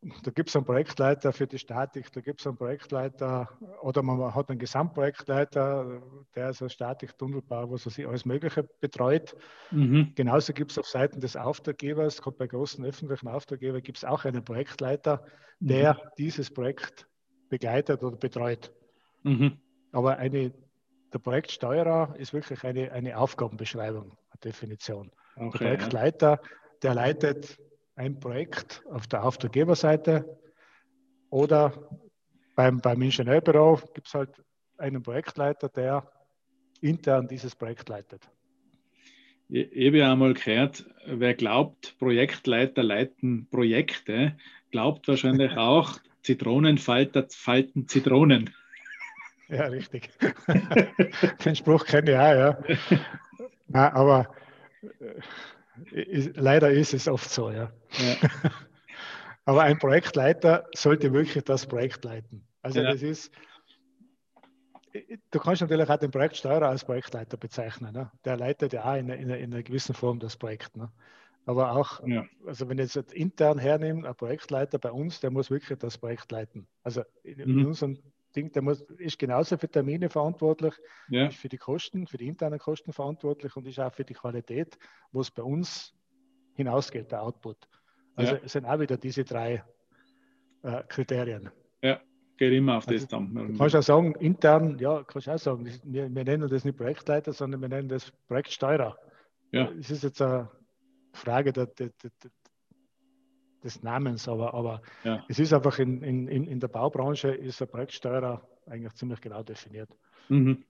da 0.00 0.30
gibt 0.30 0.48
es 0.48 0.56
einen 0.56 0.64
Projektleiter 0.64 1.32
für 1.32 1.46
die 1.46 1.58
Statik, 1.58 2.12
da 2.12 2.20
gibt 2.20 2.40
es 2.40 2.46
einen 2.46 2.56
Projektleiter 2.56 3.48
oder 3.82 4.02
man 4.02 4.32
hat 4.34 4.48
einen 4.48 4.60
Gesamtprojektleiter, 4.60 6.00
der 6.36 6.50
ist 6.50 6.62
ein 6.62 6.70
Statik-Tunnelbau, 6.70 7.70
was 7.70 7.98
er 7.98 8.08
alles 8.08 8.24
Mögliche 8.24 8.62
betreut. 8.62 9.34
Mhm. 9.72 10.12
Genauso 10.14 10.52
gibt 10.52 10.70
es 10.70 10.78
auf 10.78 10.86
Seiten 10.86 11.20
des 11.20 11.36
Auftraggebers, 11.36 12.22
gerade 12.22 12.36
bei 12.36 12.46
großen 12.46 12.84
öffentlichen 12.84 13.26
Auftraggebern, 13.26 13.82
gibt 13.82 13.98
es 13.98 14.04
auch 14.04 14.24
einen 14.24 14.44
Projektleiter, 14.44 15.24
der 15.58 15.94
mhm. 15.94 16.08
dieses 16.16 16.50
Projekt 16.50 17.08
begleitet 17.48 18.04
oder 18.04 18.16
betreut. 18.16 18.72
Mhm. 19.24 19.58
Aber 19.90 20.18
eine, 20.18 20.54
der 21.12 21.18
Projektsteuerer 21.18 22.14
ist 22.18 22.32
wirklich 22.32 22.62
eine, 22.62 22.92
eine 22.92 23.18
Aufgabenbeschreibung, 23.18 24.12
eine 24.12 24.40
Definition. 24.44 25.10
Okay, 25.34 25.50
der 25.50 25.58
Projektleiter, 25.58 26.40
der 26.82 26.94
leitet 26.94 27.58
ein 27.98 28.20
Projekt 28.20 28.82
auf 28.90 29.08
der 29.08 29.24
Auftraggeberseite 29.24 30.24
oder 31.30 31.72
beim, 32.54 32.80
beim 32.80 33.02
Ingenieurbüro 33.02 33.80
gibt 33.92 34.06
es 34.06 34.14
halt 34.14 34.30
einen 34.78 35.02
Projektleiter, 35.02 35.68
der 35.68 36.08
intern 36.80 37.26
dieses 37.26 37.56
Projekt 37.56 37.88
leitet. 37.88 38.30
Ich, 39.48 39.72
ich 39.72 39.86
habe 39.88 39.98
ja 39.98 40.12
einmal 40.12 40.34
gehört, 40.34 40.86
wer 41.06 41.34
glaubt, 41.34 41.98
Projektleiter 41.98 42.84
leiten 42.84 43.48
Projekte, 43.50 44.36
glaubt 44.70 45.08
wahrscheinlich 45.08 45.52
auch, 45.56 45.98
Zitronenfalter 46.22 47.26
falten 47.30 47.88
Zitronen. 47.88 48.54
Ja, 49.50 49.64
richtig. 49.64 50.10
Den 51.42 51.56
Spruch 51.56 51.86
kenne 51.86 52.10
ich 52.10 52.16
auch, 52.18 52.34
ja. 52.34 52.58
Na, 53.68 53.94
aber 53.94 54.34
äh, 54.82 55.22
ist, 55.90 56.36
leider 56.36 56.70
ist 56.70 56.94
es 56.94 57.08
oft 57.08 57.30
so, 57.30 57.50
ja. 57.50 57.72
ja. 57.98 58.16
Aber 59.44 59.62
ein 59.62 59.78
Projektleiter 59.78 60.66
sollte 60.74 61.12
wirklich 61.12 61.44
das 61.44 61.66
Projekt 61.66 62.04
leiten. 62.04 62.46
Also 62.62 62.80
ja. 62.80 62.92
das 62.92 63.02
ist, 63.02 63.32
du 65.30 65.38
kannst 65.38 65.62
natürlich 65.62 65.88
auch 65.88 65.96
den 65.96 66.10
Projektsteuerer 66.10 66.68
als 66.68 66.84
Projektleiter 66.84 67.36
bezeichnen. 67.36 67.92
Ne? 67.94 68.10
Der 68.24 68.36
leitet 68.36 68.72
ja 68.72 68.84
auch 68.84 68.96
in, 68.96 69.08
in, 69.08 69.30
in, 69.30 69.52
einer 69.52 69.62
gewissen 69.62 69.94
Form 69.94 70.18
das 70.18 70.36
Projekt. 70.36 70.76
Ne? 70.76 70.90
Aber 71.46 71.72
auch, 71.72 72.06
ja. 72.06 72.26
also 72.46 72.68
wenn 72.68 72.78
ich 72.78 72.94
jetzt 72.94 73.12
intern 73.12 73.58
hernehme, 73.58 74.06
ein 74.06 74.14
Projektleiter 74.14 74.78
bei 74.78 74.90
uns, 74.90 75.20
der 75.20 75.30
muss 75.30 75.50
wirklich 75.50 75.78
das 75.78 75.96
Projekt 75.96 76.30
leiten. 76.30 76.66
Also 76.82 77.02
in, 77.22 77.38
mhm. 77.38 77.58
in 77.60 77.66
unserem 77.66 77.98
Ding, 78.34 78.52
der 78.52 78.62
muss, 78.62 78.82
ist 78.98 79.18
genauso 79.18 79.56
für 79.56 79.68
Termine 79.68 80.08
verantwortlich, 80.10 80.74
ja. 81.08 81.26
ist 81.26 81.36
für 81.36 81.48
die 81.48 81.58
Kosten, 81.58 82.06
für 82.06 82.18
die 82.18 82.28
internen 82.28 82.58
Kosten 82.58 82.92
verantwortlich 82.92 83.56
und 83.56 83.66
ist 83.66 83.80
auch 83.80 83.92
für 83.92 84.04
die 84.04 84.14
Qualität, 84.14 84.78
wo 85.12 85.20
es 85.20 85.30
bei 85.30 85.42
uns 85.42 85.94
hinausgeht, 86.54 87.10
der 87.12 87.22
Output. 87.22 87.56
Also 88.16 88.34
ja. 88.34 88.48
sind 88.48 88.66
auch 88.66 88.80
wieder 88.80 88.96
diese 88.96 89.24
drei 89.24 89.62
äh, 90.62 90.82
Kriterien. 90.88 91.50
Ja, 91.82 92.00
geht 92.36 92.52
immer 92.52 92.78
auf 92.78 92.88
also, 92.88 92.98
das 92.98 93.08
dann. 93.08 93.34
Du 93.34 93.58
kannst 93.58 93.76
auch 93.76 93.82
sagen, 93.82 94.14
intern, 94.16 94.78
ja, 94.78 95.02
kannst 95.04 95.28
du 95.28 95.32
auch 95.32 95.38
sagen, 95.38 95.66
wir, 95.84 96.14
wir 96.14 96.24
nennen 96.24 96.48
das 96.48 96.64
nicht 96.64 96.76
Projektleiter, 96.76 97.32
sondern 97.32 97.60
wir 97.60 97.68
nennen 97.68 97.88
das 97.88 98.10
Projektsteuerer. 98.26 98.98
Ja. 99.52 99.70
Es 99.78 99.90
ist 99.90 100.02
jetzt 100.02 100.20
eine 100.20 100.50
Frage 101.12 101.52
der, 101.52 101.66
der, 101.66 101.90
der, 102.02 102.10
des 103.64 103.82
Namens, 103.82 104.28
aber, 104.28 104.54
aber 104.54 104.82
ja. 105.04 105.24
es 105.28 105.38
ist 105.38 105.52
einfach 105.52 105.78
in, 105.78 106.02
in, 106.02 106.28
in 106.28 106.60
der 106.60 106.68
Baubranche 106.68 107.30
ist 107.30 107.60
ein 107.60 107.68
Projektsteuerer 107.68 108.46
eigentlich 108.66 108.94
ziemlich 108.94 109.20
genau 109.20 109.42
definiert. 109.42 109.88
Mhm. 110.28 110.64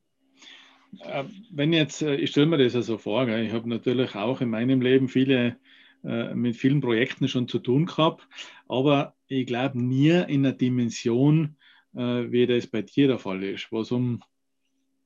Äh, 1.00 1.24
wenn 1.50 1.72
jetzt, 1.72 2.02
äh, 2.02 2.16
ich 2.16 2.30
stelle 2.30 2.46
mir 2.46 2.58
das 2.58 2.74
also 2.74 2.98
vor, 2.98 3.28
ich 3.28 3.52
habe 3.52 3.68
natürlich 3.68 4.14
auch 4.14 4.40
in 4.40 4.50
meinem 4.50 4.80
Leben 4.80 5.08
viele, 5.08 5.58
äh, 6.04 6.34
mit 6.34 6.56
vielen 6.56 6.80
Projekten 6.80 7.28
schon 7.28 7.48
zu 7.48 7.58
tun 7.58 7.86
gehabt, 7.86 8.26
aber 8.68 9.14
ich 9.26 9.46
glaube 9.46 9.78
nie 9.78 10.10
in 10.10 10.46
einer 10.46 10.52
Dimension, 10.52 11.56
wie 11.90 12.46
das 12.46 12.66
bei 12.66 12.82
dir 12.82 13.08
der 13.08 13.18
Fall 13.18 13.42
ist, 13.42 13.72
wo 13.72 13.80
es 13.80 13.90
um 13.90 14.22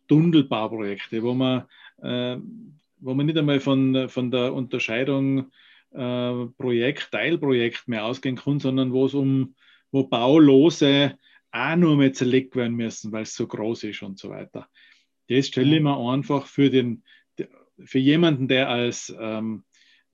Tunnelbauprojekte, 0.09 1.23
wo 1.23 1.33
man, 1.33 1.63
wo 1.97 3.15
man 3.15 3.27
nicht 3.27 3.39
einmal 3.39 3.61
von, 3.61 4.09
von 4.09 4.31
der 4.33 4.53
Unterscheidung 4.53 5.53
äh, 5.95 6.47
Projekt, 6.59 7.11
Teilprojekt 7.11 7.89
mehr 7.89 8.05
ausgehen 8.05 8.37
kann, 8.37 8.61
sondern 8.61 8.93
wo 8.93 9.07
es 9.07 9.15
um, 9.15 9.55
wo 9.91 10.05
Baulose 10.05 11.19
auch 11.51 11.77
nur 11.77 11.97
mehr 11.97 12.13
zerlegt 12.13 12.57
werden 12.57 12.77
müssen, 12.77 13.13
weil 13.13 13.23
es 13.23 13.35
so 13.35 13.47
groß 13.47 13.85
ist 13.85 14.03
und 14.03 14.19
so 14.19 14.31
weiter. 14.31 14.69
Das 15.29 15.49
stelle 15.49 15.77
ich 15.77 15.83
mir 15.83 15.97
einfach 15.97 16.47
für, 16.47 16.71
den, 16.71 17.05
für 17.85 17.99
jemanden, 17.99 18.49
der 18.49 18.69
als 18.69 19.15
ähm, 19.19 19.65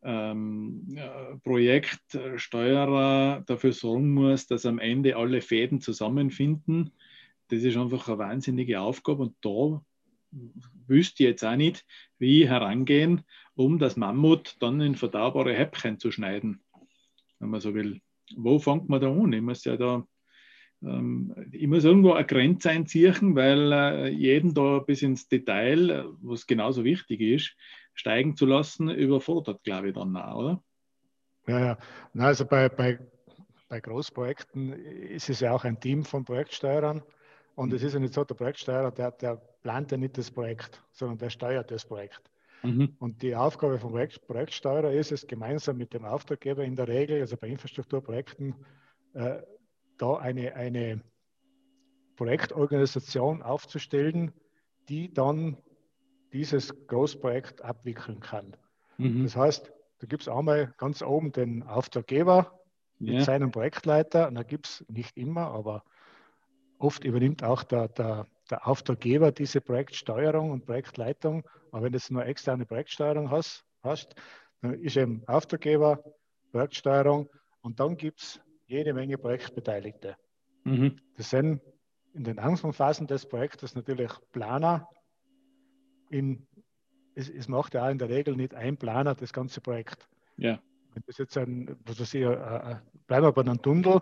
ähm, 0.02 0.96
Projektsteuerer 1.42 3.42
dafür 3.46 3.72
sorgen 3.72 4.12
muss, 4.12 4.46
dass 4.46 4.66
am 4.66 4.78
Ende 4.78 5.16
alle 5.16 5.40
Fäden 5.40 5.80
zusammenfinden. 5.80 6.92
Das 7.48 7.62
ist 7.62 7.76
einfach 7.76 8.08
eine 8.08 8.18
wahnsinnige 8.18 8.80
Aufgabe 8.80 9.22
und 9.22 9.36
da 9.40 9.82
wüsste 10.86 11.22
ich 11.22 11.30
jetzt 11.30 11.44
auch 11.44 11.56
nicht, 11.56 11.84
wie 12.18 12.48
herangehen, 12.48 13.22
um 13.58 13.78
das 13.78 13.96
Mammut 13.96 14.56
dann 14.60 14.80
in 14.80 14.94
verdaubare 14.94 15.52
Häppchen 15.52 15.98
zu 15.98 16.12
schneiden, 16.12 16.60
wenn 17.40 17.50
man 17.50 17.60
so 17.60 17.74
will. 17.74 18.00
Wo 18.36 18.58
fängt 18.58 18.88
man 18.88 19.00
da 19.00 19.10
an? 19.10 19.32
Ich 19.32 19.42
muss 19.42 19.64
ja 19.64 19.76
da 19.76 20.06
ähm, 20.82 21.34
ich 21.50 21.66
muss 21.66 21.84
irgendwo 21.84 22.12
eine 22.12 22.24
Grenze 22.24 22.70
einziehen, 22.70 23.34
weil 23.34 23.72
äh, 23.72 24.08
jeden 24.10 24.54
da 24.54 24.78
bis 24.78 25.02
ins 25.02 25.28
Detail, 25.28 26.08
was 26.22 26.46
genauso 26.46 26.84
wichtig 26.84 27.20
ist, 27.20 27.56
steigen 27.94 28.36
zu 28.36 28.46
lassen, 28.46 28.88
überfordert, 28.90 29.64
glaube 29.64 29.88
ich, 29.88 29.94
dann 29.94 30.16
auch, 30.16 30.36
oder? 30.36 30.62
Ja, 31.48 31.58
ja. 31.58 31.78
Na, 32.12 32.26
also 32.26 32.46
bei, 32.46 32.68
bei, 32.68 33.00
bei 33.68 33.80
Großprojekten 33.80 34.72
ist 34.72 35.30
es 35.30 35.40
ja 35.40 35.52
auch 35.52 35.64
ein 35.64 35.80
Team 35.80 36.04
von 36.04 36.24
Projektsteuerern. 36.24 37.02
Und 37.56 37.72
es 37.72 37.82
ist 37.82 37.94
ja 37.94 37.98
nicht 37.98 38.14
so, 38.14 38.22
der 38.22 38.36
Projektsteuerer, 38.36 38.92
der, 38.92 39.10
der 39.10 39.34
plant 39.62 39.90
ja 39.90 39.96
nicht 39.96 40.16
das 40.16 40.30
Projekt, 40.30 40.80
sondern 40.92 41.18
der 41.18 41.30
steuert 41.30 41.72
das 41.72 41.84
Projekt. 41.84 42.30
Mhm. 42.62 42.96
Und 42.98 43.22
die 43.22 43.36
Aufgabe 43.36 43.78
vom 43.78 43.92
Projekt, 43.92 44.26
Projektsteuerer 44.26 44.92
ist 44.92 45.12
es, 45.12 45.26
gemeinsam 45.26 45.76
mit 45.76 45.94
dem 45.94 46.04
Auftraggeber 46.04 46.64
in 46.64 46.76
der 46.76 46.88
Regel, 46.88 47.20
also 47.20 47.36
bei 47.36 47.48
Infrastrukturprojekten, 47.48 48.54
äh, 49.14 49.42
da 49.96 50.16
eine, 50.16 50.54
eine 50.54 51.02
Projektorganisation 52.16 53.42
aufzustellen, 53.42 54.32
die 54.88 55.12
dann 55.12 55.56
dieses 56.32 56.86
Großprojekt 56.86 57.62
abwickeln 57.62 58.20
kann. 58.20 58.56
Mhm. 58.98 59.24
Das 59.24 59.36
heißt, 59.36 59.72
da 60.00 60.06
gibt 60.06 60.22
es 60.22 60.28
einmal 60.28 60.74
ganz 60.78 61.02
oben 61.02 61.32
den 61.32 61.62
Auftraggeber 61.62 62.60
mit 62.98 63.14
ja. 63.14 63.20
seinem 63.22 63.50
Projektleiter, 63.50 64.28
und 64.28 64.34
da 64.34 64.42
gibt 64.42 64.66
es 64.66 64.84
nicht 64.88 65.16
immer, 65.16 65.48
aber 65.48 65.84
Oft 66.78 67.04
übernimmt 67.04 67.42
auch 67.42 67.64
der, 67.64 67.88
der, 67.88 68.26
der 68.50 68.66
Auftraggeber 68.66 69.32
diese 69.32 69.60
Projektsteuerung 69.60 70.52
und 70.52 70.64
Projektleitung. 70.64 71.44
Aber 71.72 71.84
wenn 71.84 71.92
du 71.92 71.98
nur 72.10 72.24
externe 72.26 72.66
Projektsteuerung 72.66 73.30
hast, 73.30 73.64
hast 73.82 74.14
dann 74.60 74.74
ist 74.74 74.96
eben 74.96 75.22
Auftraggeber, 75.26 76.02
Projektsteuerung 76.50 77.28
und 77.60 77.78
dann 77.80 77.96
gibt 77.96 78.20
es 78.20 78.40
jede 78.66 78.92
Menge 78.92 79.18
Projektbeteiligte. 79.18 80.16
Mhm. 80.64 80.98
Das 81.16 81.30
sind 81.30 81.60
in 82.14 82.24
den 82.24 82.38
Anfangsphasen 82.38 83.06
des 83.06 83.26
Projektes 83.26 83.74
natürlich 83.74 84.10
Planer. 84.32 84.88
In, 86.10 86.46
es, 87.14 87.28
es, 87.28 87.48
macht 87.48 87.74
ja 87.74 87.86
auch 87.86 87.90
in 87.90 87.98
der 87.98 88.08
Regel 88.08 88.36
nicht 88.36 88.54
ein 88.54 88.76
Planer 88.76 89.14
das 89.14 89.32
ganze 89.32 89.60
Projekt. 89.60 90.08
Ja. 90.36 90.60
Wenn 90.94 91.02
das 91.06 91.18
jetzt 91.18 91.36
ein, 91.36 91.76
was 91.84 92.00
weiß 92.00 92.14
ich, 92.14 92.24
bleiben 92.24 93.26
wir 93.26 93.32
bei 93.32 93.42
einem 93.42 93.60
Tunnel, 93.60 94.00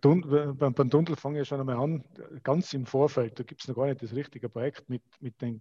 Tunnel, 0.00 0.54
beim, 0.54 0.74
beim 0.74 0.90
Tunnel 0.90 1.16
fange 1.16 1.40
ich 1.40 1.48
schon 1.48 1.60
einmal 1.60 1.76
an, 1.76 2.04
ganz 2.42 2.72
im 2.72 2.86
Vorfeld, 2.86 3.38
da 3.38 3.42
gibt 3.42 3.60
es 3.60 3.68
noch 3.68 3.74
gar 3.74 3.86
nicht 3.86 4.02
das 4.02 4.14
richtige 4.14 4.48
Projekt 4.48 4.88
mit, 4.88 5.02
mit 5.20 5.40
den, 5.42 5.60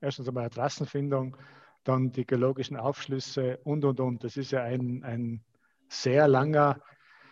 erstens 0.00 0.28
einmal 0.28 0.46
Adressenfindung, 0.46 1.36
dann 1.84 2.12
die 2.12 2.26
geologischen 2.26 2.76
Aufschlüsse 2.76 3.58
und, 3.64 3.84
und, 3.84 4.00
und. 4.00 4.24
Das 4.24 4.36
ist 4.36 4.52
ja 4.52 4.62
ein, 4.62 5.02
ein 5.04 5.44
sehr 5.88 6.28
langer 6.28 6.80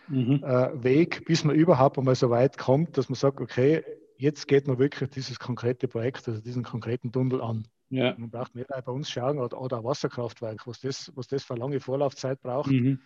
mhm. 0.07 0.43
äh, 0.43 0.83
Weg, 0.83 1.25
bis 1.25 1.43
man 1.43 1.55
überhaupt 1.55 1.97
einmal 1.97 2.15
so 2.15 2.29
weit 2.29 2.57
kommt, 2.57 2.97
dass 2.97 3.09
man 3.09 3.15
sagt, 3.15 3.39
okay, 3.39 3.83
jetzt 4.17 4.47
geht 4.47 4.67
man 4.67 4.77
wirklich 4.77 5.09
dieses 5.09 5.39
konkrete 5.39 5.87
Projekt, 5.87 6.27
also 6.27 6.41
diesen 6.41 6.63
konkreten 6.63 7.11
Tunnel 7.11 7.41
an. 7.41 7.67
Ja. 7.89 8.15
Man 8.17 8.29
braucht 8.29 8.55
mehr 8.55 8.65
bei 8.65 8.91
uns 8.91 9.09
schauen 9.09 9.39
oder, 9.39 9.59
oder 9.59 9.79
ein 9.79 9.83
Wasserkraftwerk, 9.83 10.65
was 10.65 10.79
das, 10.79 11.11
was 11.15 11.27
das 11.27 11.43
für 11.43 11.53
eine 11.53 11.61
lange 11.61 11.79
Vorlaufzeit 11.79 12.41
braucht. 12.41 12.71
Mhm. 12.71 13.01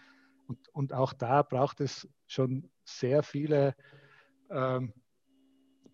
Und, 0.47 0.59
und 0.73 0.93
auch 0.93 1.13
da 1.13 1.41
braucht 1.41 1.81
es 1.81 2.07
schon 2.27 2.69
sehr 2.83 3.23
viele 3.23 3.75
ähm, 4.51 4.93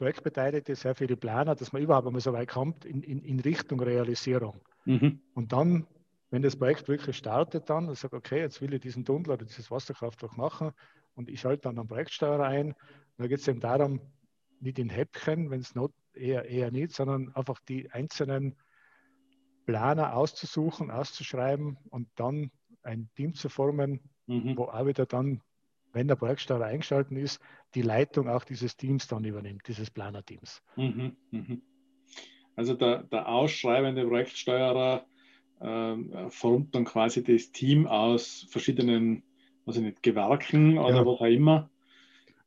Projektbeteiligte, 0.02 0.74
sehr 0.74 0.96
viele 0.96 1.16
Planer, 1.16 1.54
dass 1.54 1.74
man 1.74 1.82
überhaupt 1.84 2.08
einmal 2.08 2.22
so 2.22 2.34
weit 2.34 2.50
kommt 2.50 2.86
in, 2.86 3.04
in, 3.04 3.22
in 3.22 3.40
Richtung 3.40 3.80
Realisierung. 3.80 4.60
Mhm. 4.86 5.22
Und 5.36 5.54
dann, 5.54 5.86
wenn 6.32 6.42
das 6.42 6.56
Projekt 6.56 6.88
wirklich 6.88 7.16
startet, 7.16 7.70
dann 7.70 7.88
und 7.88 7.96
sagt, 7.96 8.16
okay, 8.16 8.40
jetzt 8.40 8.62
will 8.62 8.74
ich 8.74 8.82
diesen 8.82 9.06
Tunnel 9.06 9.30
oder 9.30 9.46
dieses 9.46 9.70
Wasserkraftwerk 9.70 10.36
machen, 10.36 10.72
und 11.14 11.30
ich 11.30 11.42
schalte 11.42 11.64
dann 11.64 11.78
einen 11.78 11.88
Projektsteuer 11.88 12.40
ein. 12.40 12.74
Da 13.18 13.28
geht 13.28 13.42
es 13.42 13.48
eben 13.48 13.60
darum, 13.60 14.02
nicht 14.60 14.80
in 14.80 14.90
Häppchen, 14.90 15.52
wenn 15.52 15.60
es 15.60 15.76
not 15.76 15.92
eher, 16.14 16.46
eher 16.46 16.72
nicht, 16.72 16.94
sondern 16.94 17.36
einfach 17.36 17.60
die 17.68 17.92
einzelnen 17.92 18.56
Planer 19.68 20.16
auszusuchen, 20.16 20.90
auszuschreiben 20.90 21.78
und 21.92 22.08
dann 22.16 22.50
ein 22.82 23.12
Team 23.16 23.36
zu 23.36 23.50
formen, 23.50 24.00
mhm. 24.26 24.58
wo 24.58 24.64
auch 24.64 24.88
wieder 24.88 25.06
dann, 25.06 25.42
wenn 25.94 26.08
der 26.08 26.16
Projektsteuer 26.16 26.64
eingeschaltet 26.66 27.18
ist, 27.18 27.40
die 27.76 27.82
Leitung 27.82 28.30
auch 28.30 28.44
dieses 28.44 28.78
Teams 28.78 29.08
dann 29.08 29.24
übernimmt, 29.24 29.68
dieses 29.68 29.90
Planerteams. 29.90 30.62
Mhm. 30.76 31.16
Mhm. 31.32 31.62
Also 32.56 32.74
der, 32.74 33.04
der 33.04 33.28
ausschreibende 33.28 34.06
Projektsteuerer 34.06 35.06
äh, 35.60 36.30
formt 36.30 36.76
dann 36.76 36.86
quasi 36.86 37.24
das 37.24 37.52
Team 37.52 37.88
aus 37.88 38.46
verschiedenen, 38.50 39.24
also 39.66 39.82
nicht 39.82 40.04
Gewerken 40.04 40.78
oder 40.78 40.96
ja. 40.96 41.06
was 41.06 41.20
auch 41.20 41.26
immer. 41.26 41.70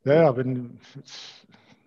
Ja, 0.03 0.13
ja, 0.13 0.37
wenn, 0.37 0.79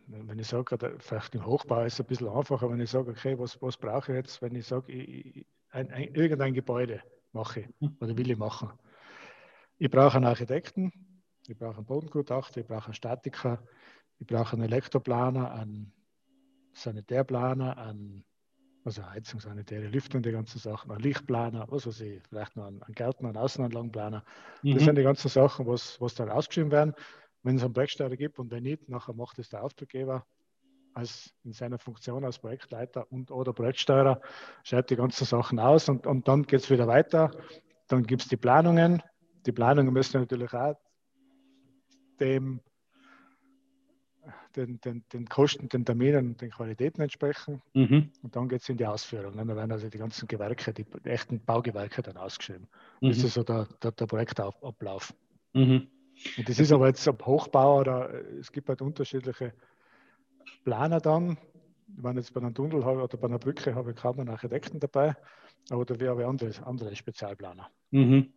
wenn 0.09 0.38
ich 0.38 0.49
sage, 0.49 0.77
vielleicht 0.99 1.35
im 1.35 1.47
Hochbau 1.47 1.85
ist 1.85 1.95
es 1.95 2.00
ein 2.00 2.07
bisschen 2.07 2.29
einfacher, 2.29 2.69
wenn 2.71 2.81
ich 2.81 2.91
sage, 2.91 3.11
okay, 3.11 3.38
was, 3.38 3.61
was 3.62 3.77
brauche 3.77 4.12
ich 4.12 4.17
jetzt, 4.17 4.43
wenn 4.43 4.55
ich 4.57 4.67
sage, 4.67 4.91
ich, 4.93 5.47
ein, 5.71 5.91
ein, 5.93 6.15
irgendein 6.15 6.55
Gebäude 6.55 7.03
mache 7.33 7.69
hm. 7.81 7.97
oder 8.00 8.17
will 8.17 8.31
ich 8.31 8.38
machen. 8.38 8.71
Ich 9.79 9.91
brauche 9.91 10.17
einen 10.17 10.27
Architekten, 10.27 10.93
ich 11.49 11.57
brauche 11.57 11.76
einen 11.76 11.87
Bodengutachter, 11.87 12.61
ich 12.61 12.67
brauche 12.67 12.87
einen 12.87 12.95
Statiker, 12.95 13.62
ich 14.19 14.26
brauche 14.26 14.55
einen 14.55 14.64
Elektroplaner, 14.64 15.52
einen 15.52 15.93
Sanitärplaner, 16.73 17.76
einen, 17.78 18.25
also 18.85 19.05
Heizung, 19.05 19.40
Sanitäre, 19.40 19.88
Lüftung, 19.88 20.23
die 20.23 20.33
ganzen 20.33 20.59
Sachen, 20.59 20.90
einen 20.90 21.00
Lichtplaner, 21.00 21.67
was 21.69 21.87
weiß 21.87 22.00
ich, 22.00 22.23
vielleicht 22.28 22.57
noch 22.57 22.67
einen, 22.67 22.83
einen 22.83 22.95
Gärtner, 22.95 23.28
einen 23.28 23.38
Außenanlagenplaner. 23.38 24.25
Mhm. 24.62 24.75
Das 24.75 24.85
sind 24.85 24.97
die 24.97 25.02
ganzen 25.02 25.28
Sachen, 25.28 25.67
was, 25.67 26.00
was 26.00 26.14
dann 26.14 26.31
ausgeschrieben 26.31 26.71
werden 26.71 26.95
wenn 27.43 27.57
es 27.57 27.62
einen 27.62 27.73
Projektsteuer 27.73 28.11
gibt 28.11 28.38
und 28.38 28.50
wenn 28.50 28.62
nicht, 28.62 28.88
nachher 28.88 29.14
macht 29.14 29.38
es 29.38 29.49
der 29.49 29.62
Auftraggeber 29.62 30.26
als 30.95 31.33
in 31.45 31.52
seiner 31.52 31.78
Funktion 31.78 32.25
als 32.25 32.38
Projektleiter 32.38 33.11
und 33.12 33.31
oder 33.31 33.52
Projektsteuerer, 33.52 34.21
schreibt 34.64 34.90
die 34.90 34.97
ganzen 34.97 35.25
Sachen 35.25 35.61
aus 35.61 35.88
und, 35.88 36.07
und 36.07 36.26
dann 36.26 36.43
geht 36.43 36.61
es 36.61 36.71
wieder 36.71 36.88
weiter. 36.88 37.31
Dann 37.87 38.02
gibt 38.02 38.23
es 38.23 38.28
die 38.28 38.37
Planungen. 38.37 39.02
Die 39.47 39.52
Planungen 39.52 39.93
müssen 39.93 40.21
natürlich 40.21 40.52
auch 40.52 40.75
dem, 42.21 42.61
den, 44.57 44.81
den, 44.81 45.05
den 45.13 45.27
Kosten, 45.27 45.69
den 45.69 45.85
Terminen 45.85 46.29
und 46.29 46.41
den 46.41 46.51
Qualitäten 46.51 47.01
entsprechen. 47.01 47.63
Mhm. 47.75 48.11
Und 48.23 48.37
dann 48.37 48.49
geht 48.49 48.63
es 48.63 48.69
in 48.69 48.77
die 48.77 48.87
Ausführung. 48.87 49.37
Dann 49.37 49.49
werden 49.49 49.73
also 49.73 49.89
die 49.89 49.99
ganzen 49.99 50.29
Gewerke, 50.29 50.73
die 50.73 50.87
echten 51.05 51.45
Baugewerke 51.45 52.03
dann 52.03 52.17
ausgeschrieben. 52.17 52.69
Mhm. 53.01 53.09
Das 53.09 53.19
ist 53.19 53.35
so 53.35 53.43
der, 53.43 53.67
der, 53.83 53.93
der 53.93 54.07
Projektablauf. 54.07 55.15
Mhm. 55.53 55.89
Und 56.37 56.49
das 56.49 56.59
ist 56.59 56.73
aber 56.73 56.89
jetzt 56.89 57.07
ob 57.07 57.25
Hochbau 57.27 57.81
oder 57.81 58.13
äh, 58.13 58.39
es 58.39 58.51
gibt 58.51 58.69
halt 58.69 58.83
unterschiedliche 58.83 59.53
Planer 60.65 61.01
dann. 61.01 61.39
Wenn 61.97 62.17
jetzt 62.17 62.35
bei 62.35 62.41
einem 62.41 62.55
Tunnel 62.55 62.85
habe 62.85 63.03
oder 63.03 63.17
bei 63.17 63.29
einer 63.29 63.39
Brücke 63.39 63.75
habe 63.75 63.93
ich 63.93 63.97
kaum 63.97 64.21
einen 64.21 64.29
Architekten 64.29 64.79
dabei, 64.79 65.17
aber 65.71 65.85
da 65.85 65.99
wäre 65.99 66.27
andere, 66.27 66.51
andere 66.67 66.95
Spezialplaner. 66.95 67.71
Mhm. 67.91 68.33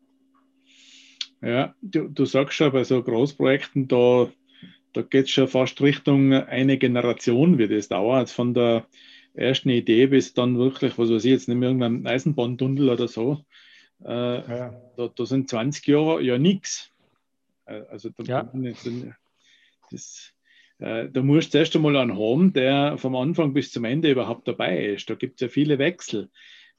Ja, 1.41 1.75
du, 1.81 2.07
du 2.07 2.25
sagst 2.25 2.55
schon, 2.55 2.71
bei 2.71 2.83
so 2.83 3.01
Großprojekten, 3.01 3.87
da, 3.87 4.29
da 4.93 5.01
geht 5.01 5.25
es 5.25 5.31
schon 5.31 5.47
fast 5.47 5.81
Richtung 5.81 6.33
eine 6.33 6.77
Generation, 6.77 7.57
wie 7.57 7.67
das 7.67 7.87
dauert, 7.87 8.29
von 8.29 8.53
der 8.53 8.85
ersten 9.33 9.69
Idee 9.69 10.07
bis 10.07 10.33
dann 10.33 10.57
wirklich, 10.57 10.97
was 10.97 11.09
weiß 11.09 11.25
ich, 11.25 11.31
jetzt 11.31 11.47
nicht 11.47 11.57
mehr 11.57 11.69
irgendein 11.69 12.05
Eisenbahntunnel 12.05 12.89
oder 12.89 13.07
so. 13.07 13.43
Äh, 14.03 14.09
ja. 14.09 14.81
da, 14.97 15.07
da 15.07 15.25
sind 15.25 15.49
20 15.49 15.87
Jahre 15.87 16.21
ja 16.21 16.37
nichts. 16.37 16.91
Äh, 17.65 17.83
also 17.89 18.09
da, 18.09 18.23
ja. 18.23 18.51
das, 19.91 20.33
äh, 20.79 21.09
da 21.09 21.21
musst 21.21 21.53
du 21.53 21.59
erst 21.59 21.75
einmal 21.75 21.95
einen 21.97 22.17
haben, 22.17 22.53
der 22.53 22.97
vom 22.97 23.15
Anfang 23.15 23.53
bis 23.53 23.71
zum 23.71 23.85
Ende 23.85 24.11
überhaupt 24.11 24.47
dabei 24.47 24.85
ist. 24.85 25.09
Da 25.09 25.15
gibt 25.15 25.35
es 25.35 25.41
ja 25.41 25.47
viele 25.47 25.77
Wechsel. 25.77 26.29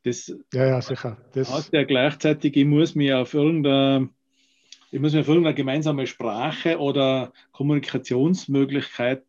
Das 0.04 0.34
ja, 0.52 0.66
ja, 0.66 0.82
sicher. 0.82 1.18
Das 1.32 1.52
heißt 1.52 1.72
ja 1.72 1.84
gleichzeitig, 1.84 2.56
ich 2.56 2.64
muss 2.64 2.96
mir 2.96 3.20
auf 3.20 3.34
irgendeine, 3.34 4.08
ich 4.92 5.00
muss 5.00 5.14
mir 5.14 5.20
auf 5.20 5.28
irgendeine 5.28 5.56
gemeinsame 5.56 6.06
Sprache 6.06 6.78
oder 6.78 7.32
Kommunikationsmöglichkeit, 7.50 9.24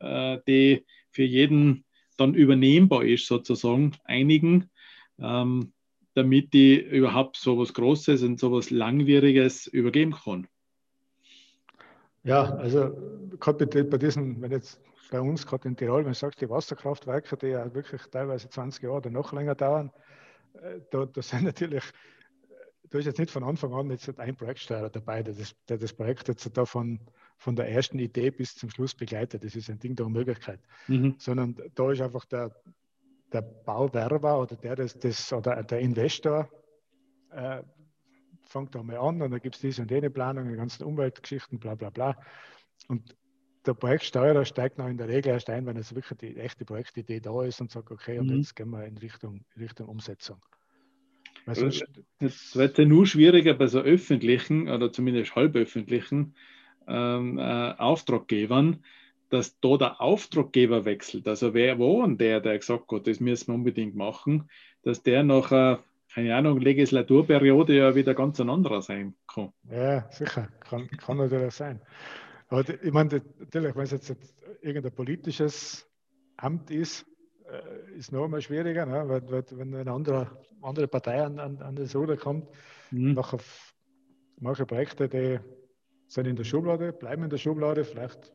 äh, 0.00 0.38
die 0.48 0.84
für 1.10 1.22
jeden 1.22 1.84
dann 2.16 2.34
übernehmbar 2.34 3.04
ist, 3.04 3.26
sozusagen, 3.26 3.92
einigen. 4.04 4.70
Ähm, 5.18 5.72
damit 6.14 6.52
die 6.52 6.80
überhaupt 6.80 7.36
so 7.36 7.58
was 7.58 7.72
Großes 7.72 8.22
und 8.22 8.40
so 8.40 8.52
was 8.52 8.70
Langwieriges 8.70 9.66
übergeben 9.66 10.12
kann. 10.12 10.48
Ja, 12.24 12.54
also 12.56 12.90
gerade 13.38 13.66
bei 13.66 13.98
diesen, 13.98 14.42
wenn 14.42 14.50
jetzt 14.50 14.80
bei 15.10 15.20
uns 15.20 15.46
gerade 15.46 15.68
in 15.68 15.76
Tirol, 15.76 16.04
wenn 16.04 16.12
du 16.12 16.18
sagst, 16.18 16.40
die 16.40 16.50
Wasserkraftwerke, 16.50 17.36
die 17.36 17.48
ja 17.48 17.72
wirklich 17.74 18.02
teilweise 18.10 18.48
20 18.48 18.82
Jahre 18.82 18.96
oder 18.96 19.10
noch 19.10 19.32
länger 19.32 19.54
dauern, 19.54 19.92
äh, 20.54 20.80
da, 20.90 21.06
da 21.06 21.22
sind 21.22 21.44
natürlich, 21.44 21.84
da 22.90 22.98
ist 22.98 23.06
jetzt 23.06 23.18
nicht 23.18 23.30
von 23.30 23.44
Anfang 23.44 23.72
an 23.72 23.90
jetzt 23.90 24.18
ein 24.18 24.36
Projektsteuer 24.36 24.90
dabei, 24.90 25.22
der 25.22 25.34
das, 25.34 25.54
der 25.68 25.78
das 25.78 25.92
Projekt 25.92 26.26
jetzt 26.28 26.50
da 26.56 26.64
von, 26.64 26.98
von 27.36 27.54
der 27.54 27.68
ersten 27.68 27.98
Idee 28.00 28.30
bis 28.30 28.56
zum 28.56 28.68
Schluss 28.68 28.94
begleitet. 28.94 29.44
Das 29.44 29.54
ist 29.54 29.70
ein 29.70 29.78
Ding 29.78 29.94
der 29.94 30.06
Unmöglichkeit. 30.06 30.60
Mhm. 30.88 31.14
Sondern 31.18 31.56
da 31.74 31.92
ist 31.92 32.00
einfach 32.00 32.24
der, 32.24 32.54
der 33.32 33.42
Bauwerber 33.42 34.40
oder 34.40 34.56
der, 34.56 34.74
das, 34.74 34.98
das, 34.98 35.32
oder 35.32 35.62
der 35.62 35.78
Investor 35.78 36.48
äh, 37.30 37.62
fängt 38.42 38.74
da 38.74 38.82
mal 38.82 38.98
an 38.98 39.22
und 39.22 39.30
dann 39.30 39.40
gibt 39.40 39.54
es 39.54 39.60
diese 39.60 39.82
und 39.82 39.90
jene 39.90 40.10
Planung, 40.10 40.48
die 40.48 40.56
ganzen 40.56 40.82
Umweltgeschichten, 40.84 41.60
bla 41.60 41.76
bla 41.76 41.90
bla. 41.90 42.16
Und 42.88 43.16
der 43.66 43.74
Projektsteuerer 43.74 44.44
steigt 44.44 44.78
noch 44.78 44.88
in 44.88 44.96
der 44.96 45.06
Regel 45.06 45.32
erst 45.32 45.48
ein, 45.48 45.64
wenn 45.66 45.76
es 45.76 45.94
wirklich 45.94 46.18
die 46.18 46.36
echte 46.36 46.64
Projektidee 46.64 47.20
da 47.20 47.44
ist 47.44 47.60
und 47.60 47.70
sagt, 47.70 47.92
okay, 47.92 48.18
und 48.18 48.28
mhm. 48.28 48.38
jetzt 48.38 48.56
gehen 48.56 48.70
wir 48.70 48.84
in 48.84 48.98
Richtung, 48.98 49.44
Richtung 49.56 49.88
Umsetzung. 49.88 50.40
Also, 51.46 51.66
es 52.18 52.56
wird 52.56 52.78
ja 52.78 52.84
nur 52.84 53.06
schwieriger 53.06 53.54
bei 53.54 53.66
so 53.66 53.80
öffentlichen 53.80 54.68
oder 54.68 54.92
zumindest 54.92 55.34
halböffentlichen 55.34 56.34
ähm, 56.86 57.38
äh, 57.38 57.72
Auftraggebern, 57.72 58.84
dass 59.30 59.58
da 59.60 59.76
der 59.76 60.00
Auftraggeber 60.00 60.84
wechselt. 60.84 61.26
Also 61.28 61.54
wer 61.54 61.78
war 61.78 62.06
denn 62.06 62.18
der, 62.18 62.40
der 62.40 62.58
gesagt 62.58 62.90
hat, 62.92 63.06
das 63.06 63.20
müssen 63.20 63.48
wir 63.48 63.54
unbedingt 63.54 63.94
machen, 63.94 64.50
dass 64.82 65.02
der 65.02 65.22
nachher 65.22 65.84
keine 66.12 66.34
Ahnung, 66.34 66.60
Legislaturperiode 66.60 67.76
ja 67.76 67.94
wieder 67.94 68.14
ganz 68.14 68.40
ein 68.40 68.50
anderer 68.50 68.82
sein 68.82 69.14
kann. 69.32 69.52
Ja, 69.70 70.10
sicher, 70.10 70.48
kann, 70.60 70.88
kann 70.88 71.18
natürlich 71.18 71.54
sein. 71.54 71.80
Aber 72.48 72.64
ich 72.68 72.92
meine, 72.92 73.22
natürlich, 73.38 73.76
wenn 73.76 73.84
es 73.84 73.92
jetzt 73.92 74.16
irgendein 74.60 74.92
politisches 74.92 75.88
Amt 76.36 76.70
ist, 76.70 77.02
äh, 77.02 77.04
ist 77.96 78.12
noch 78.12 78.24
einmal 78.24 78.40
schwieriger, 78.40 78.86
ne? 78.86 79.08
weil, 79.08 79.44
wenn 79.52 79.74
eine 79.74 79.90
andere, 79.90 80.26
andere 80.62 80.88
Partei 80.88 81.22
an, 81.22 81.38
an, 81.38 81.60
an 81.62 81.76
das 81.76 81.94
Ruder 81.94 82.16
kommt, 82.16 82.48
mhm. 82.90 83.14
nachher 83.14 83.38
manche 84.38 84.66
Projekte, 84.66 85.08
die 85.08 85.38
sind 86.08 86.26
in 86.26 86.36
der 86.36 86.44
Schublade, 86.44 86.92
bleiben 86.92 87.24
in 87.24 87.30
der 87.30 87.38
Schublade, 87.38 87.84
vielleicht 87.84 88.32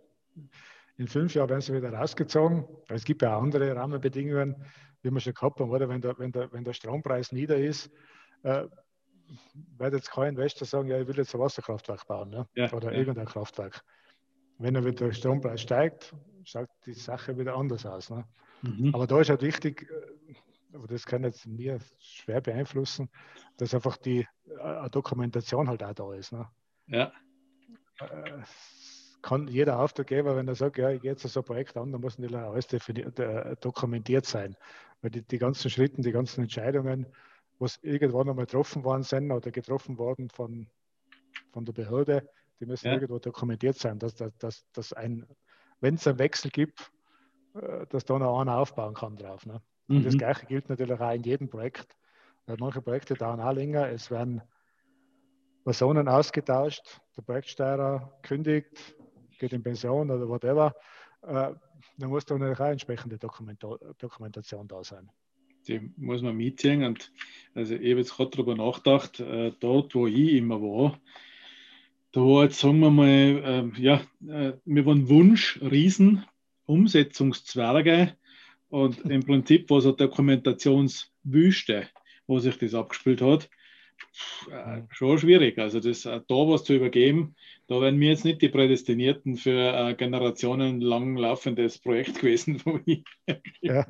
in 0.97 1.07
fünf 1.07 1.33
Jahren 1.33 1.49
werden 1.49 1.61
sie 1.61 1.73
wieder 1.73 1.91
rausgezogen. 1.93 2.65
Es 2.87 3.03
gibt 3.03 3.21
ja 3.21 3.37
andere 3.37 3.75
Rahmenbedingungen, 3.75 4.55
wie 5.01 5.11
wir 5.11 5.19
schon 5.19 5.33
gehabt 5.33 5.59
haben, 5.59 5.69
oder? 5.69 5.89
Wenn, 5.89 6.01
der, 6.01 6.17
wenn, 6.17 6.31
der, 6.31 6.51
wenn 6.53 6.63
der 6.63 6.73
Strompreis 6.73 7.31
nieder 7.31 7.57
ist, 7.57 7.91
äh, 8.43 8.65
wird 9.77 9.93
jetzt 9.93 10.11
kein 10.11 10.29
Investor 10.29 10.67
sagen, 10.67 10.87
ja, 10.87 10.99
ich 10.99 11.07
will 11.07 11.17
jetzt 11.17 11.33
ein 11.33 11.41
Wasserkraftwerk 11.41 12.05
bauen 12.07 12.29
ne? 12.29 12.47
ja, 12.55 12.71
oder 12.71 12.91
ja. 12.91 12.99
irgendein 12.99 13.25
Kraftwerk. 13.25 13.81
Wenn 14.57 14.75
er 14.75 14.85
wieder 14.85 15.07
der 15.07 15.11
Strompreis 15.11 15.61
steigt, 15.61 16.13
schaut 16.43 16.69
die 16.85 16.93
Sache 16.93 17.37
wieder 17.37 17.55
anders 17.55 17.85
aus. 17.85 18.09
Ne? 18.09 18.23
Mhm. 18.65 18.93
Aber 18.93 19.07
da 19.07 19.19
ist 19.21 19.29
halt 19.29 19.41
wichtig, 19.41 19.89
äh, 19.89 20.75
aber 20.75 20.87
das 20.87 21.05
kann 21.05 21.23
jetzt 21.23 21.45
mir 21.47 21.79
schwer 21.99 22.41
beeinflussen, 22.41 23.09
dass 23.57 23.73
einfach 23.73 23.97
die 23.97 24.27
äh, 24.59 24.89
Dokumentation 24.89 25.69
halt 25.69 25.83
auch 25.83 25.93
da 25.93 26.13
ist. 26.13 26.33
Ne? 26.33 26.49
Ja. 26.87 27.11
Äh, 27.99 28.41
kann 29.21 29.47
jeder 29.47 29.79
Auftraggeber, 29.79 30.35
wenn 30.35 30.47
er 30.47 30.53
sagt, 30.53 30.77
ja, 30.77 30.91
ich 30.91 31.01
gehe 31.01 31.11
jetzt 31.11 31.23
so 31.23 31.39
ein 31.39 31.45
Projekt 31.45 31.77
an, 31.77 31.91
dann 31.91 32.01
muss 32.01 32.19
natürlich 32.19 32.37
alles 32.37 32.67
dokumentiert 33.59 34.25
sein. 34.27 34.55
Weil 35.01 35.09
die, 35.09 35.23
die 35.23 35.39
ganzen 35.39 35.71
Schritte, 35.71 36.01
die 36.01 36.11
ganzen 36.11 36.43
Entscheidungen, 36.43 37.07
was 37.57 37.79
irgendwann 37.81 38.29
einmal 38.29 38.45
getroffen 38.45 38.83
worden 38.83 39.01
sind 39.01 39.31
oder 39.31 39.49
getroffen 39.49 39.97
worden 39.97 40.29
von, 40.29 40.67
von 41.53 41.65
der 41.65 41.73
Behörde, 41.73 42.29
die 42.59 42.67
müssen 42.67 42.87
ja. 42.87 42.93
irgendwo 42.93 43.17
dokumentiert 43.17 43.77
sein, 43.77 43.97
dass, 43.97 44.13
dass, 44.13 44.37
dass, 44.37 44.63
dass 44.73 44.93
ein, 44.93 45.25
wenn 45.79 45.95
es 45.95 46.05
einen 46.05 46.19
Wechsel 46.19 46.51
gibt, 46.51 46.91
dass 47.89 48.05
da 48.05 48.19
noch 48.19 48.39
einer 48.39 48.57
aufbauen 48.57 48.93
kann 48.93 49.17
drauf. 49.17 49.45
Ne? 49.45 49.61
Und 49.87 49.99
mhm. 49.99 50.03
das 50.03 50.17
Gleiche 50.17 50.45
gilt 50.45 50.69
natürlich 50.69 50.99
auch 50.99 51.13
in 51.13 51.23
jedem 51.23 51.49
Projekt. 51.49 51.95
Weil 52.45 52.57
manche 52.59 52.81
Projekte 52.81 53.15
dauern 53.15 53.39
auch 53.39 53.53
länger. 53.53 53.89
Es 53.89 54.11
werden 54.11 54.41
Personen 55.63 56.07
ausgetauscht, 56.07 57.01
der 57.17 57.23
Projektsteuer 57.23 58.19
kündigt, 58.21 58.95
geht 59.39 59.51
in 59.51 59.63
Pension 59.63 60.11
oder 60.11 60.29
whatever, 60.29 60.75
äh, 61.23 61.53
dann 61.97 62.09
muss 62.09 62.25
da 62.25 62.37
natürlich 62.37 62.59
auch 62.59 62.65
entsprechende 62.65 63.17
Dokumenta 63.17 63.77
Dokumentation 63.97 64.67
da 64.67 64.83
sein. 64.83 65.09
Die 65.67 65.91
muss 65.97 66.21
man 66.21 66.35
mitziehen. 66.35 66.83
Und 66.83 67.11
also 67.55 67.73
ich 67.73 67.89
habe 67.89 67.99
jetzt 67.99 68.15
gerade 68.15 68.29
darüber 68.29 68.55
nachgedacht, 68.55 69.19
äh, 69.19 69.51
dort, 69.59 69.95
wo 69.95 70.05
ich 70.05 70.33
immer 70.33 70.61
war, 70.61 70.99
Da 72.11 72.21
war 72.21 72.43
jetzt, 72.43 72.59
sagen 72.59 72.79
wir 72.79 72.91
mal, 72.91 73.07
äh, 73.07 73.81
ja, 73.81 73.95
äh, 74.27 74.53
wir 74.63 74.85
waren 74.85 75.09
Wunsch, 75.09 75.59
Riesen, 75.61 76.25
Umsetzungszwerge 76.65 78.15
und 78.69 78.99
im 79.01 79.23
Prinzip 79.23 79.69
war 79.69 79.77
es 79.77 79.85
eine 79.85 79.95
Dokumentationswüste, 79.95 81.87
wo 82.27 82.39
sich 82.39 82.57
das 82.57 82.73
abgespielt 82.73 83.21
hat. 83.21 83.49
Äh, 84.51 84.81
schon 84.91 85.17
schwierig. 85.17 85.57
Also 85.57 85.79
das 85.79 86.05
äh, 86.05 86.21
da 86.27 86.35
was 86.35 86.63
zu 86.63 86.73
übergeben, 86.73 87.35
da 87.67 87.81
wären 87.81 87.99
wir 87.99 88.09
jetzt 88.09 88.25
nicht 88.25 88.41
die 88.41 88.49
Prädestinierten 88.49 89.37
für 89.37 89.73
äh, 89.73 89.95
generationenlang 89.95 91.17
laufendes 91.17 91.79
Projekt 91.79 92.15
gewesen. 92.19 92.61
ja. 93.61 93.85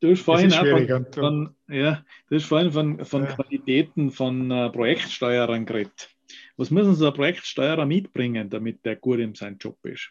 Du 0.00 0.10
hast 0.10 0.20
vorhin 0.20 0.52
auch 0.52 0.66
von, 0.66 1.06
von, 1.12 1.54
ja, 1.68 2.04
du 2.28 2.36
hast 2.36 2.44
vorhin 2.44 2.70
von, 2.70 3.04
von 3.04 3.24
ja. 3.24 3.34
Qualitäten 3.34 4.10
von 4.10 4.50
äh, 4.50 4.70
Projektsteuerern 4.70 5.66
geredet. 5.66 6.13
Was 6.56 6.70
müssen 6.70 6.94
so 6.94 7.06
ein 7.06 7.14
Projektsteuerer 7.14 7.84
mitbringen, 7.84 8.48
damit 8.48 8.84
der 8.84 8.96
gut 8.96 9.18
in 9.18 9.34
seinem 9.34 9.58
Job 9.58 9.78
ist? 9.84 10.10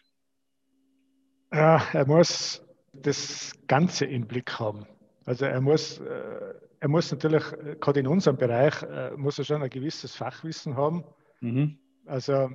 Ja, 1.52 1.82
er 1.92 2.06
muss 2.06 2.62
das 2.92 3.54
Ganze 3.66 4.04
im 4.06 4.26
Blick 4.26 4.58
haben. 4.58 4.86
Also 5.24 5.46
er 5.46 5.60
muss, 5.60 6.00
äh, 6.00 6.54
er 6.80 6.88
muss 6.88 7.10
natürlich, 7.10 7.44
gerade 7.80 8.00
in 8.00 8.06
unserem 8.06 8.36
Bereich, 8.36 8.82
äh, 8.82 9.12
muss 9.16 9.38
er 9.38 9.44
schon 9.44 9.62
ein 9.62 9.70
gewisses 9.70 10.14
Fachwissen 10.14 10.76
haben. 10.76 11.04
Mhm. 11.40 11.78
Also 12.06 12.50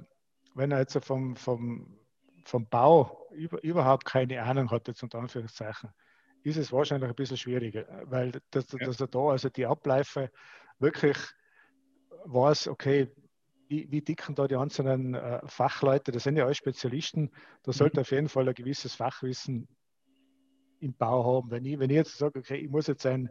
wenn 0.54 0.71
er 0.71 0.80
jetzt 0.80 0.97
vom, 1.04 1.36
vom, 1.36 1.97
vom 2.45 2.67
Bau 2.69 3.28
über, 3.32 3.63
überhaupt 3.63 4.06
keine 4.06 4.41
Ahnung 4.43 4.69
hat, 4.69 4.88
jetzt 4.88 5.02
unter 5.02 5.19
Anführungszeichen, 5.19 5.89
ist 6.43 6.58
es 6.58 6.71
wahrscheinlich 6.71 7.10
ein 7.10 7.15
bisschen 7.15 7.38
schwieriger, 7.38 7.86
weil 8.06 8.34
dass, 8.52 8.71
ja. 8.71 8.86
dass 8.86 8.99
er 8.99 9.08
da 9.08 9.19
also 9.30 9.49
die 9.49 9.65
Abläufe 9.65 10.32
wirklich 10.80 11.17
weiß, 12.25 12.67
okay, 12.67 13.10
wie, 13.69 13.89
wie 13.91 14.01
dicken 14.01 14.36
da 14.36 14.47
die 14.47 14.55
einzelnen 14.55 15.13
äh, 15.13 15.39
Fachleute, 15.45 16.12
das 16.12 16.23
sind 16.23 16.36
ja 16.36 16.45
alle 16.45 16.55
Spezialisten, 16.55 17.32
da 17.63 17.71
sollte 17.71 17.97
mhm. 17.97 18.01
auf 18.01 18.12
jeden 18.12 18.29
Fall 18.29 18.49
ein 18.49 18.55
gewisses 18.55 18.95
Fachwissen 18.95 19.67
im 20.79 20.93
Bau 20.93 21.23
haben. 21.38 21.51
Wenn 21.51 21.65
ich, 21.65 21.77
wenn 21.77 21.89
ich 21.89 21.95
jetzt 21.95 22.17
sage, 22.17 22.39
okay, 22.39 22.58
ich 22.58 22.69
muss 22.69 22.88
jetzt 22.88 23.05
ein, 23.05 23.29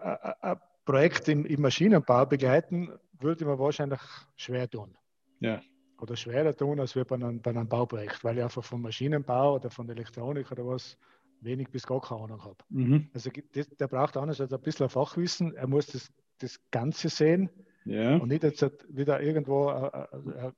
ein, 0.00 0.34
ein 0.40 0.56
Projekt 0.84 1.28
im, 1.28 1.44
im, 1.44 1.60
Maschinenbau 1.60 2.24
begleiten, 2.24 2.90
würde 3.20 3.42
ich 3.42 3.46
mir 3.46 3.58
wahrscheinlich 3.58 4.00
schwer 4.36 4.68
tun. 4.70 4.96
Ja. 5.40 5.60
Oder 6.00 6.16
schwerer 6.16 6.54
tun 6.54 6.80
als 6.80 6.94
wir 6.94 7.04
bei 7.04 7.16
einem, 7.16 7.42
bei 7.42 7.50
einem 7.50 7.68
Bauprojekt, 7.68 8.24
weil 8.24 8.38
ich 8.38 8.42
einfach 8.42 8.64
vom 8.64 8.82
Maschinenbau 8.82 9.56
oder 9.56 9.70
von 9.70 9.88
Elektronik 9.88 10.50
oder 10.50 10.66
was 10.66 10.96
wenig 11.40 11.68
bis 11.70 11.86
gar 11.86 12.00
keine 12.00 12.22
Ahnung 12.22 12.42
habe. 12.42 12.56
Mhm. 12.70 13.10
Also 13.12 13.30
das, 13.52 13.68
der 13.68 13.88
braucht 13.88 14.16
anders 14.16 14.40
als 14.40 14.52
ein 14.52 14.60
bisschen 14.62 14.88
Fachwissen. 14.88 15.54
Er 15.56 15.66
muss 15.66 15.86
das, 15.86 16.10
das 16.38 16.58
Ganze 16.70 17.10
sehen 17.10 17.50
ja. 17.86 18.16
und 18.16 18.28
nicht 18.28 18.42
jetzt 18.42 18.62
wieder 18.88 19.20
irgendwo, 19.20 19.70
äh, 19.70 20.06
äh, 20.12 20.46
äh, 20.48 20.52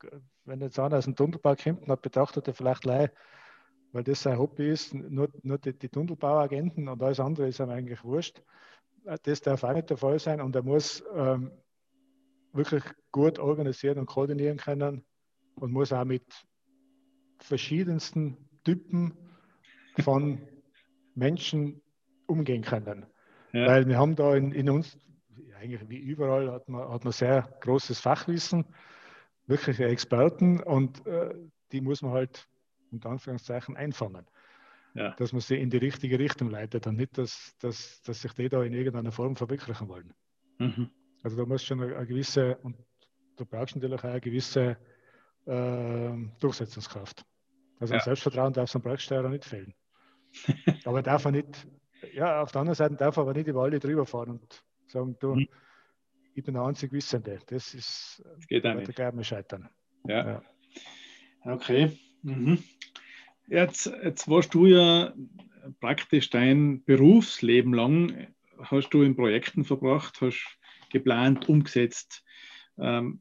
wenn 0.44 0.60
jetzt 0.60 0.78
einer 0.78 0.98
aus 0.98 1.04
dem 1.04 1.14
Tunnelbau 1.14 1.54
kommt, 1.54 1.88
dann 1.88 1.98
betrachtet 2.00 2.48
er 2.48 2.54
vielleicht 2.54 2.82
gleich, 2.82 3.10
weil 3.92 4.02
das 4.04 4.22
sein 4.22 4.38
Hobby 4.38 4.68
ist, 4.68 4.94
nur, 4.94 5.28
nur 5.42 5.58
die, 5.58 5.72
die 5.72 5.88
Tunnelbauagenten 5.88 6.88
und 6.88 7.02
alles 7.02 7.20
andere 7.20 7.48
ist 7.48 7.60
ihm 7.60 7.70
eigentlich 7.70 8.02
wurscht. 8.04 8.42
Das 9.22 9.40
darf 9.40 9.64
auch 9.64 9.72
nicht 9.72 9.90
der 9.90 9.96
Fall 9.96 10.18
sein 10.18 10.40
und 10.40 10.54
er 10.56 10.62
muss 10.62 11.02
ähm, 11.14 11.52
wirklich 12.52 12.82
gut 13.12 13.38
organisieren 13.38 13.98
und 13.98 14.06
koordinieren 14.06 14.58
können 14.58 15.04
und 15.54 15.72
muss 15.72 15.92
auch 15.92 16.04
mit 16.04 16.24
verschiedensten 17.40 18.36
Typen 18.64 19.16
von 20.00 20.40
Menschen 21.14 21.80
umgehen 22.26 22.62
können. 22.62 23.06
Ja. 23.52 23.66
Weil 23.66 23.88
wir 23.88 23.98
haben 23.98 24.14
da 24.14 24.34
in, 24.34 24.52
in 24.52 24.68
uns, 24.68 24.98
eigentlich 25.58 25.88
wie 25.88 25.98
überall, 25.98 26.50
hat 26.52 26.68
man, 26.68 26.88
hat 26.88 27.04
man 27.04 27.12
sehr 27.12 27.48
großes 27.60 28.00
Fachwissen, 28.00 28.64
wirkliche 29.46 29.86
Experten 29.86 30.60
und 30.60 31.06
äh, 31.06 31.34
die 31.72 31.80
muss 31.80 32.02
man 32.02 32.12
halt 32.12 32.48
unter 32.90 33.10
Anführungszeichen 33.10 33.76
einfangen. 33.76 34.26
Ja. 34.94 35.10
Dass 35.12 35.32
man 35.32 35.40
sie 35.40 35.56
in 35.56 35.70
die 35.70 35.76
richtige 35.76 36.18
Richtung 36.18 36.50
leitet 36.50 36.86
und 36.86 36.96
nicht, 36.96 37.18
dass, 37.18 37.54
dass, 37.60 38.00
dass 38.02 38.22
sich 38.22 38.32
die 38.32 38.48
da 38.48 38.62
in 38.62 38.72
irgendeiner 38.72 39.12
Form 39.12 39.36
verwirklichen 39.36 39.88
wollen. 39.88 40.14
Mhm. 40.58 40.90
Also 41.22 41.36
da 41.36 41.44
muss 41.44 41.64
schon 41.64 41.82
eine, 41.82 41.96
eine, 41.96 42.06
gewisse, 42.06 42.56
und 42.62 42.76
du 43.36 43.44
brauchst 43.44 43.76
natürlich 43.76 43.98
auch 43.98 44.04
eine 44.04 44.20
gewisse 44.20 44.76
äh, 45.46 46.12
Durchsetzungskraft. 46.40 47.24
Also 47.80 47.94
ja. 47.94 48.00
Selbstvertrauen 48.00 48.52
darf 48.52 48.70
so 48.70 48.78
ein 48.78 48.82
Projektsteuerer 48.82 49.28
nicht 49.28 49.44
fehlen. 49.44 49.74
aber 50.84 51.02
darf 51.02 51.24
er 51.24 51.32
nicht, 51.32 51.66
ja, 52.12 52.42
auf 52.42 52.52
der 52.52 52.62
anderen 52.62 52.76
Seite 52.76 52.96
darf 52.96 53.16
er 53.16 53.22
aber 53.22 53.34
nicht 53.34 53.46
über 53.46 53.62
alle 53.62 53.78
drüber 53.78 54.06
fahren 54.06 54.30
und 54.30 54.64
sagen, 54.90 55.16
du, 55.20 55.34
mhm. 55.34 55.48
ich 56.34 56.44
bin 56.44 56.54
der 56.54 56.64
einzig 56.64 56.92
Wissende. 56.92 57.38
Das 57.46 57.74
ist, 57.74 58.22
das 58.36 58.46
geht 58.46 58.66
auch 58.66 58.74
nicht. 58.74 58.98
Da 58.98 59.24
scheitern. 59.24 59.68
Ja. 60.06 60.26
ja. 60.26 60.42
Okay. 61.44 61.98
Mhm. 62.22 62.62
Jetzt, 63.46 63.86
jetzt 63.86 64.28
warst 64.28 64.52
du 64.54 64.66
ja 64.66 65.14
praktisch 65.80 66.30
dein 66.30 66.84
Berufsleben 66.84 67.72
lang, 67.72 68.28
hast 68.58 68.90
du 68.90 69.02
in 69.02 69.16
Projekten 69.16 69.64
verbracht, 69.64 70.20
hast 70.20 70.58
geplant, 70.90 71.48
umgesetzt. 71.48 72.24
Ähm, 72.78 73.20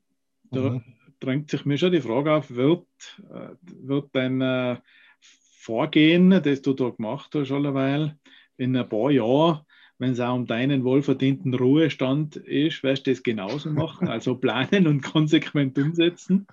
da 0.52 0.72
mhm. 0.72 0.84
drängt 1.20 1.50
sich 1.50 1.66
mir 1.66 1.78
schon 1.78 1.92
die 1.92 2.02
Frage 2.02 2.34
auf, 2.34 2.52
wird, 2.52 2.88
äh, 3.30 3.56
wird 3.62 4.10
dein 4.14 4.42
äh, 4.42 4.78
Vorgehen, 5.20 6.30
das 6.30 6.62
du 6.62 6.74
da 6.74 6.90
gemacht 6.90 7.36
hast, 7.36 7.52
allerweil, 7.52 8.18
in 8.56 8.76
ein 8.76 8.88
paar 8.88 9.12
Jahren, 9.12 9.62
wenn 10.00 10.12
es 10.12 10.20
auch 10.20 10.36
um 10.36 10.46
deinen 10.46 10.84
wohlverdienten 10.84 11.54
Ruhestand 11.54 12.36
ist, 12.36 12.84
wirst 12.84 13.08
du 13.08 13.12
das 13.12 13.24
genauso 13.24 13.70
machen, 13.72 14.08
also 14.08 14.36
planen 14.36 14.88
und 14.88 15.02
konsequent 15.02 15.78
umsetzen? 15.78 16.48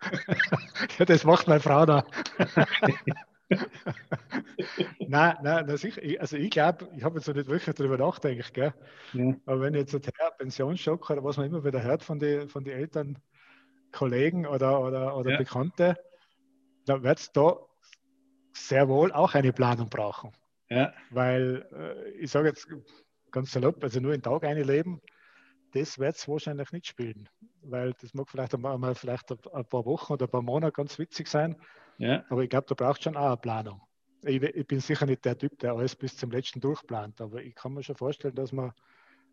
ja, 0.98 1.04
das 1.04 1.24
macht 1.24 1.48
meine 1.48 1.60
Frau 1.60 1.86
da. 1.86 2.04
nein, 5.08 5.36
nein, 5.42 5.66
das 5.66 5.84
ich, 5.84 6.20
also 6.20 6.36
ich 6.36 6.50
glaube, 6.50 6.88
ich 6.96 7.02
habe 7.02 7.18
jetzt 7.18 7.28
noch 7.28 7.34
nicht 7.34 7.48
wirklich 7.48 7.74
darüber 7.74 7.96
nachgedacht, 7.96 8.52
gell? 8.52 8.74
Ja. 9.12 9.34
aber 9.46 9.60
wenn 9.62 9.74
jetzt 9.74 9.94
ein 9.94 10.02
Pensionsschock 10.38 11.08
oder 11.10 11.24
was 11.24 11.36
man 11.38 11.46
immer 11.46 11.64
wieder 11.64 11.82
hört 11.82 12.02
von 12.02 12.18
den 12.18 12.48
von 12.48 12.64
die 12.64 12.72
Eltern, 12.72 13.18
Kollegen 13.92 14.46
oder, 14.46 14.80
oder, 14.82 15.16
oder 15.16 15.32
ja. 15.32 15.38
Bekannte, 15.38 15.96
dann 16.84 17.02
wird 17.02 17.18
es 17.18 17.32
da 17.32 17.56
sehr 18.52 18.88
wohl 18.88 19.12
auch 19.12 19.34
eine 19.34 19.52
Planung 19.52 19.88
brauchen. 19.88 20.32
Ja. 20.68 20.92
Weil 21.10 21.66
äh, 21.72 22.10
ich 22.18 22.30
sage 22.30 22.48
jetzt 22.48 22.68
ganz 23.30 23.52
salopp, 23.52 23.82
also 23.82 24.00
nur 24.00 24.12
einen 24.12 24.22
Tag 24.22 24.44
eine 24.44 24.62
leben, 24.62 25.00
das 25.72 25.98
wird 25.98 26.16
es 26.16 26.26
wahrscheinlich 26.28 26.72
nicht 26.72 26.86
spielen. 26.86 27.28
Weil 27.62 27.92
das 28.00 28.14
mag 28.14 28.28
vielleicht 28.28 28.54
einmal 28.54 28.94
vielleicht 28.94 29.30
ein 29.30 29.64
paar 29.66 29.84
Wochen 29.84 30.14
oder 30.14 30.26
ein 30.26 30.30
paar 30.30 30.42
Monate 30.42 30.72
ganz 30.72 30.98
witzig 30.98 31.28
sein. 31.28 31.56
Ja. 31.98 32.24
Aber 32.28 32.42
ich 32.42 32.50
glaube, 32.50 32.66
da 32.68 32.74
braucht 32.74 33.02
schon 33.02 33.16
auch 33.16 33.26
eine 33.26 33.36
Planung. 33.36 33.80
Ich, 34.22 34.42
ich, 34.42 34.66
bin 34.66 34.80
sicher 34.80 35.06
nicht 35.06 35.24
der 35.24 35.38
Typ, 35.38 35.58
der 35.58 35.74
alles 35.74 35.94
bis 35.94 36.16
zum 36.16 36.30
letzten 36.30 36.60
durchplant, 36.60 37.20
aber 37.20 37.42
ich 37.42 37.54
kann 37.54 37.74
mir 37.74 37.82
schon 37.82 37.96
vorstellen, 37.96 38.34
dass 38.34 38.52
man 38.52 38.72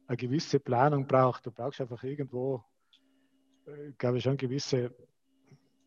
eine 0.07 0.17
gewisse 0.17 0.59
Planung 0.59 1.07
braucht. 1.07 1.45
Du 1.45 1.51
brauchst 1.51 1.81
einfach 1.81 2.03
irgendwo, 2.03 2.63
äh, 3.65 3.91
glaube 3.97 4.17
ich, 4.17 4.23
schon 4.23 4.37
gewisse 4.37 4.93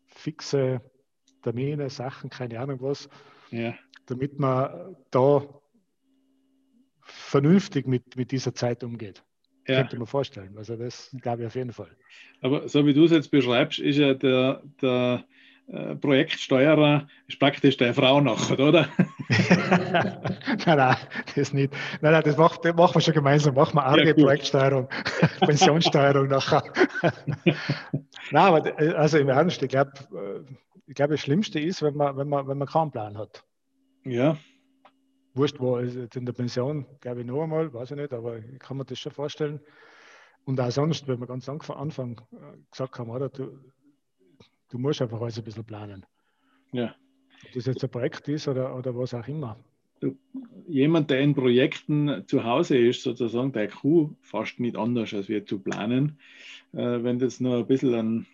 fixe 0.07 0.81
Termine, 1.43 1.89
Sachen, 1.89 2.29
keine 2.29 2.59
Ahnung 2.59 2.81
was, 2.81 3.07
ja. 3.51 3.75
damit 4.05 4.39
man 4.39 4.95
da 5.11 5.43
vernünftig 7.01 7.87
mit, 7.87 8.15
mit 8.15 8.31
dieser 8.31 8.53
Zeit 8.53 8.83
umgeht. 8.83 9.23
Ja. 9.67 9.81
Könnte 9.81 9.97
man 9.97 10.07
vorstellen. 10.07 10.57
Also 10.57 10.75
das 10.75 11.15
glaube 11.21 11.41
ich 11.41 11.47
auf 11.47 11.55
jeden 11.55 11.73
Fall. 11.73 11.91
Aber 12.41 12.69
so 12.69 12.85
wie 12.85 12.93
du 12.93 13.05
es 13.05 13.11
jetzt 13.11 13.31
beschreibst, 13.31 13.79
ist 13.79 13.97
ja 13.97 14.13
der, 14.13 14.63
der 14.81 15.25
äh, 15.67 15.95
Projektsteuerer 15.95 17.07
ist 17.27 17.39
praktisch 17.39 17.75
der 17.75 17.93
Frau 17.93 18.21
nachher, 18.21 18.59
oder? 18.59 18.87
nein, 20.65 20.77
nein, 20.77 20.95
das 21.35 21.51
nicht. 21.51 21.73
Nein, 21.99 22.13
nein, 22.13 22.23
das, 22.23 22.37
macht, 22.37 22.63
das 22.63 22.75
machen 22.75 22.95
wir 22.95 23.01
schon 23.01 23.13
gemeinsam. 23.13 23.55
Machen 23.55 23.75
wir 23.75 23.83
arge 23.83 24.07
ja, 24.07 24.13
Projektsteuerung, 24.13 24.87
Pensionssteuerung 25.41 26.27
nachher. 26.29 26.63
nein, 28.31 28.45
aber 28.45 28.81
äh, 28.81 28.93
also 28.93 29.17
im 29.17 29.27
Ernst, 29.27 29.61
ich 29.61 29.69
glaube, 29.69 29.91
äh, 30.13 30.53
ich 30.87 30.95
glaube, 30.95 31.13
das 31.13 31.21
Schlimmste 31.21 31.59
ist, 31.59 31.81
wenn 31.81 31.95
man, 31.95 32.17
wenn 32.17 32.29
man, 32.29 32.47
wenn 32.47 32.57
man 32.57 32.67
keinen 32.67 32.91
Plan 32.91 33.17
hat. 33.17 33.43
Ja. 34.05 34.37
Wurscht, 35.33 35.59
wo 35.59 35.75
also 35.75 35.99
jetzt 35.99 36.15
in 36.15 36.25
der 36.25 36.33
Pension, 36.33 36.85
glaube 37.01 37.21
ich, 37.21 37.27
noch 37.27 37.43
einmal, 37.43 37.71
weiß 37.73 37.91
ich 37.91 37.97
nicht, 37.97 38.13
aber 38.13 38.39
ich 38.39 38.59
kann 38.59 38.77
mir 38.77 38.85
das 38.85 38.97
schon 38.97 39.11
vorstellen. 39.11 39.59
Und 40.45 40.59
auch 40.61 40.71
sonst, 40.71 41.07
wenn 41.07 41.19
wir 41.19 41.27
ganz 41.27 41.49
am 41.49 41.59
Anfang 41.71 42.21
äh, 42.31 42.57
gesagt 42.71 42.97
haben, 42.97 43.09
oder, 43.09 43.27
du, 43.27 43.59
du 44.69 44.77
musst 44.77 45.01
einfach 45.01 45.21
alles 45.21 45.37
ein 45.37 45.43
bisschen 45.43 45.65
planen. 45.65 46.05
Ja. 46.71 46.95
Ob 47.45 47.53
das 47.53 47.65
jetzt 47.65 47.83
ein 47.83 47.91
Projekt 47.91 48.27
ist 48.29 48.47
oder, 48.47 48.75
oder 48.75 48.95
was 48.95 49.13
auch 49.13 49.27
immer. 49.27 49.59
Jemand, 50.67 51.09
der 51.09 51.19
in 51.19 51.35
Projekten 51.35 52.23
zu 52.27 52.43
Hause 52.43 52.77
ist, 52.77 53.03
sozusagen, 53.03 53.51
der 53.51 53.67
Crew 53.67 54.11
fast 54.21 54.59
nicht 54.59 54.77
anders, 54.77 55.13
als 55.13 55.27
wir 55.27 55.45
zu 55.45 55.59
planen. 55.59 56.17
Äh, 56.71 57.03
wenn 57.03 57.19
das 57.19 57.41
nur 57.41 57.57
ein 57.57 57.67
bisschen 57.67 57.93
ein 57.93 58.27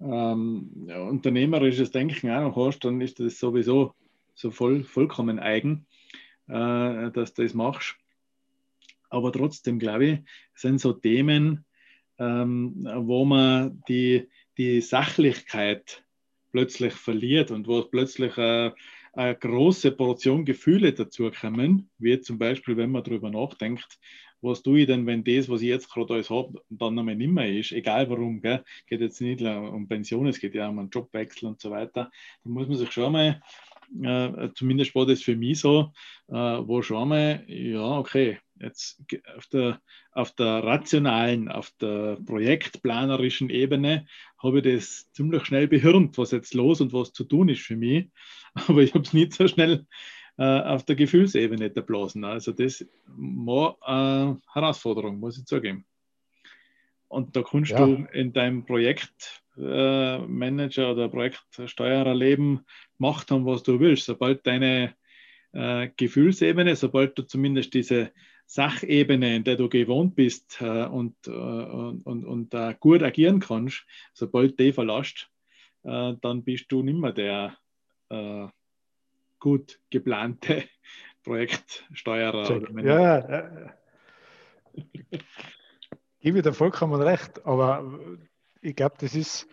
ähm, 0.00 0.86
ja, 0.86 1.00
unternehmerisches 1.02 1.90
Denken 1.90 2.30
auch 2.30 2.42
noch 2.42 2.56
hast, 2.56 2.80
dann 2.80 3.00
ist 3.00 3.20
das 3.20 3.38
sowieso 3.38 3.94
so 4.34 4.50
voll, 4.50 4.84
vollkommen 4.84 5.38
eigen, 5.38 5.86
äh, 6.46 7.10
dass 7.10 7.34
du 7.34 7.42
das 7.42 7.54
machst. 7.54 7.96
Aber 9.10 9.32
trotzdem, 9.32 9.78
glaube 9.78 10.04
ich, 10.06 10.18
sind 10.54 10.80
so 10.80 10.92
Themen, 10.92 11.64
ähm, 12.18 12.86
wo 12.96 13.24
man 13.24 13.82
die, 13.88 14.28
die 14.56 14.80
Sachlichkeit 14.80 16.04
plötzlich 16.52 16.92
verliert 16.94 17.50
und 17.50 17.66
wo 17.66 17.82
plötzlich 17.82 18.36
äh, 18.38 18.72
eine 19.12 19.34
große 19.34 19.92
Portion 19.92 20.44
Gefühle 20.44 20.92
dazu 20.92 21.30
kommen, 21.30 21.90
wie 21.98 22.20
zum 22.20 22.38
Beispiel, 22.38 22.76
wenn 22.76 22.90
man 22.90 23.02
darüber 23.02 23.30
nachdenkt, 23.30 23.98
was 24.40 24.62
tue 24.62 24.80
ich 24.80 24.86
denn, 24.86 25.06
wenn 25.06 25.24
das, 25.24 25.48
was 25.48 25.62
ich 25.62 25.68
jetzt 25.68 25.90
gerade 25.90 26.14
alles 26.14 26.30
habe, 26.30 26.62
dann 26.68 26.94
nochmal 26.94 27.16
nicht 27.16 27.30
mehr 27.30 27.52
ist, 27.52 27.72
egal 27.72 28.08
warum, 28.10 28.40
gell? 28.40 28.64
geht 28.86 29.00
jetzt 29.00 29.20
nicht 29.20 29.42
um 29.42 29.88
Pension, 29.88 30.26
es 30.26 30.40
geht 30.40 30.54
ja 30.54 30.68
um 30.68 30.78
einen 30.78 30.90
Jobwechsel 30.90 31.48
und 31.48 31.60
so 31.60 31.70
weiter, 31.70 32.10
da 32.44 32.50
muss 32.50 32.68
man 32.68 32.76
sich 32.76 32.92
schon 32.92 33.12
mal, 33.12 33.42
äh, 34.02 34.48
zumindest 34.54 34.94
war 34.94 35.06
das 35.06 35.22
für 35.22 35.36
mich 35.36 35.60
so, 35.60 35.92
äh, 36.28 36.34
wo 36.34 36.82
schon 36.82 37.08
mal, 37.08 37.44
ja, 37.48 37.98
okay, 37.98 38.38
jetzt 38.60 39.02
auf 39.36 39.46
der, 39.46 39.80
auf 40.12 40.32
der 40.32 40.64
rationalen, 40.64 41.48
auf 41.48 41.70
der 41.80 42.18
projektplanerischen 42.24 43.50
Ebene 43.50 44.06
habe 44.38 44.58
ich 44.58 44.64
das 44.64 45.12
ziemlich 45.12 45.44
schnell 45.44 45.68
behirnt, 45.68 46.18
was 46.18 46.32
jetzt 46.32 46.54
los 46.54 46.80
und 46.80 46.92
was 46.92 47.12
zu 47.12 47.24
tun 47.24 47.48
ist 47.48 47.62
für 47.62 47.76
mich, 47.76 48.08
aber 48.54 48.82
ich 48.82 48.94
habe 48.94 49.04
es 49.04 49.12
nicht 49.12 49.32
so 49.32 49.48
schnell 49.48 49.86
äh, 50.38 50.44
auf 50.44 50.84
der 50.84 50.96
Gefühlsebene 50.96 51.74
erblasen. 51.74 52.24
Also 52.24 52.52
das 52.52 52.86
war 53.06 53.76
eine 53.82 54.40
Herausforderung, 54.52 55.18
muss 55.18 55.38
ich 55.38 55.46
zugeben. 55.46 55.84
Und 57.08 57.34
da 57.34 57.42
kannst 57.42 57.72
ja. 57.72 57.84
du 57.84 58.06
in 58.12 58.32
deinem 58.32 58.64
Projektmanager 58.64 60.88
äh, 60.88 60.92
oder 60.92 61.08
Projektsteuererleben 61.08 62.60
gemacht 62.98 63.28
haben, 63.30 63.46
was 63.46 63.64
du 63.64 63.80
willst. 63.80 64.04
Sobald 64.04 64.46
deine 64.46 64.94
äh, 65.52 65.88
Gefühlsebene, 65.96 66.76
sobald 66.76 67.18
du 67.18 67.22
zumindest 67.22 67.72
diese 67.74 68.12
Sachebene, 68.46 69.34
in 69.36 69.44
der 69.44 69.56
du 69.56 69.68
gewohnt 69.68 70.14
bist 70.14 70.60
äh, 70.60 70.86
und, 70.86 71.16
äh, 71.26 71.30
und, 71.30 72.06
und, 72.06 72.24
und 72.24 72.54
äh, 72.54 72.76
gut 72.78 73.02
agieren 73.02 73.40
kannst, 73.40 73.84
sobald 74.14 74.58
die 74.60 74.72
verlässt, 74.72 75.28
äh, 75.82 76.14
dann 76.20 76.44
bist 76.44 76.70
du 76.70 76.82
nicht 76.82 76.98
mehr 76.98 77.12
der 77.12 77.56
gut 79.38 79.80
geplante 79.90 80.64
Projektsteuerer. 81.24 82.82
Ja, 82.82 83.18
äh, 83.18 83.68
gebe 86.20 86.38
ich 86.38 86.44
dir 86.44 86.52
vollkommen 86.52 87.00
recht, 87.00 87.44
aber 87.46 87.98
ich 88.60 88.76
glaube, 88.76 88.96
das 88.98 89.14
ist 89.14 89.46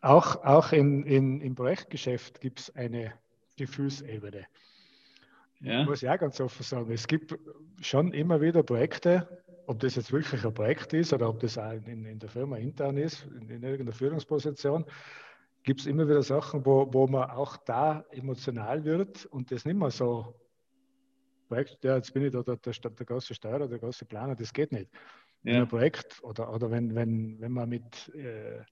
auch, 0.00 0.44
auch 0.44 0.72
in, 0.72 1.04
in, 1.04 1.40
im 1.40 1.54
Projektgeschäft 1.54 2.40
gibt 2.40 2.60
es 2.60 2.76
eine 2.76 3.14
Gefühlsebene. 3.56 4.46
Ja. 5.60 5.84
Muss 5.84 6.02
ich 6.02 6.10
auch 6.10 6.18
ganz 6.18 6.40
offen 6.40 6.62
sagen. 6.62 6.92
Es 6.92 7.06
gibt 7.06 7.38
schon 7.80 8.12
immer 8.12 8.40
wieder 8.40 8.62
Projekte, 8.62 9.42
ob 9.66 9.80
das 9.80 9.94
jetzt 9.94 10.12
wirklich 10.12 10.44
ein 10.44 10.52
Projekt 10.52 10.92
ist 10.92 11.12
oder 11.12 11.28
ob 11.28 11.40
das 11.40 11.56
auch 11.56 11.72
in, 11.72 12.04
in 12.04 12.18
der 12.18 12.28
Firma 12.28 12.58
intern 12.58 12.98
ist, 12.98 13.26
in, 13.40 13.48
in 13.48 13.62
irgendeiner 13.62 13.92
Führungsposition, 13.92 14.84
gibt 15.64 15.80
es 15.80 15.86
immer 15.86 16.06
wieder 16.06 16.22
Sachen, 16.22 16.64
wo, 16.64 16.88
wo 16.92 17.06
man 17.06 17.30
auch 17.30 17.56
da 17.56 18.04
emotional 18.10 18.84
wird 18.84 19.26
und 19.26 19.50
das 19.50 19.64
nicht 19.64 19.76
mehr 19.76 19.90
so 19.90 20.34
Projekt, 21.48 21.82
ja, 21.84 21.96
jetzt 21.96 22.12
bin 22.12 22.24
ich 22.24 22.32
da 22.32 22.42
der, 22.42 22.56
der, 22.56 22.72
der 22.72 23.06
große 23.06 23.34
Steuerer, 23.34 23.68
der 23.68 23.78
große 23.78 24.04
Planer, 24.04 24.34
das 24.34 24.52
geht 24.52 24.72
nicht. 24.72 24.90
Ja. 25.42 25.50
In 25.50 25.56
einem 25.56 25.68
Projekt 25.68 26.22
oder, 26.22 26.52
oder 26.52 26.70
wenn, 26.70 26.94
wenn, 26.94 27.40
wenn 27.40 27.52
man 27.52 27.68
mit 27.68 28.08
äh, 28.14 28.62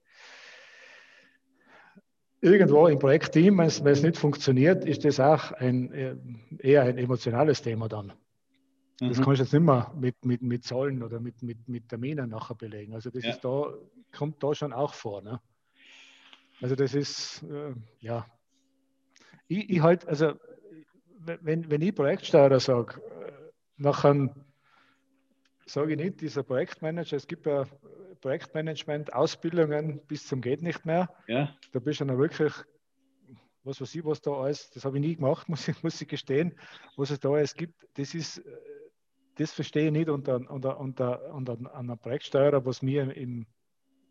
irgendwo 2.41 2.87
im 2.87 2.99
Projektteam, 2.99 3.57
wenn 3.57 3.67
es 3.67 4.03
nicht 4.03 4.17
funktioniert, 4.17 4.85
ist 4.85 5.05
das 5.05 5.19
auch 5.19 5.51
ein, 5.53 5.91
äh, 5.93 6.15
eher 6.59 6.83
ein 6.83 6.97
emotionales 6.97 7.61
Thema 7.61 7.87
dann. 7.87 8.13
Das 8.99 9.17
mhm. 9.17 9.23
kannst 9.23 9.39
du 9.39 9.43
jetzt 9.43 9.53
nicht 9.53 9.63
mehr 9.63 9.91
mit, 9.95 10.25
mit, 10.25 10.41
mit 10.41 10.63
Zahlen 10.63 11.01
oder 11.03 11.19
mit, 11.19 11.41
mit, 11.41 11.67
mit 11.67 11.89
Terminen 11.89 12.29
nachher 12.29 12.55
belegen. 12.55 12.93
Also 12.93 13.09
das 13.09 13.23
ja. 13.23 13.31
ist 13.31 13.43
da, 13.43 13.73
kommt 14.11 14.43
da 14.43 14.53
schon 14.53 14.73
auch 14.73 14.93
vor. 14.93 15.21
Ne? 15.21 15.39
Also 16.63 16.75
das 16.75 16.93
ist, 16.93 17.43
äh, 17.43 17.73
ja, 17.99 18.25
ich, 19.49 19.69
ich 19.69 19.81
halt, 19.81 20.07
also 20.07 20.35
wenn, 21.19 21.69
wenn 21.69 21.81
ich 21.81 21.93
Projektsteuerer 21.93 22.61
sage, 22.61 23.01
äh, 23.01 23.33
nachher 23.75 24.33
sage 25.65 25.91
ich 25.91 25.97
nicht, 25.97 26.21
dieser 26.21 26.43
Projektmanager, 26.43 27.17
es 27.17 27.27
gibt 27.27 27.47
ja 27.47 27.65
Projektmanagement-Ausbildungen 28.21 29.99
bis 30.07 30.25
zum 30.25 30.39
geht 30.39 30.61
nicht 30.61 30.85
mehr. 30.85 31.13
Ja. 31.27 31.53
Da 31.73 31.79
bist 31.79 31.99
du 31.99 32.05
dann 32.05 32.17
wirklich, 32.17 32.53
was 33.65 33.81
weiß 33.81 33.93
ich, 33.95 34.05
was 34.05 34.21
da 34.21 34.31
alles, 34.31 34.69
das 34.69 34.85
habe 34.85 34.99
ich 34.99 35.05
nie 35.05 35.15
gemacht, 35.17 35.49
muss 35.49 35.67
ich, 35.67 35.83
muss 35.83 35.99
ich 35.99 36.07
gestehen, 36.07 36.57
was 36.95 37.09
es 37.11 37.19
da 37.19 37.29
alles 37.29 37.55
gibt, 37.55 37.85
das 37.95 38.15
ist, 38.15 38.37
äh, 38.37 38.43
das 39.35 39.51
verstehe 39.51 39.87
ich 39.87 39.91
nicht 39.91 40.07
unter, 40.07 40.35
unter, 40.49 40.79
unter, 40.79 41.33
unter 41.33 41.75
einer 41.75 41.97
Projektsteuerer, 41.97 42.65
was 42.65 42.81
wir 42.81 43.03
im, 43.03 43.45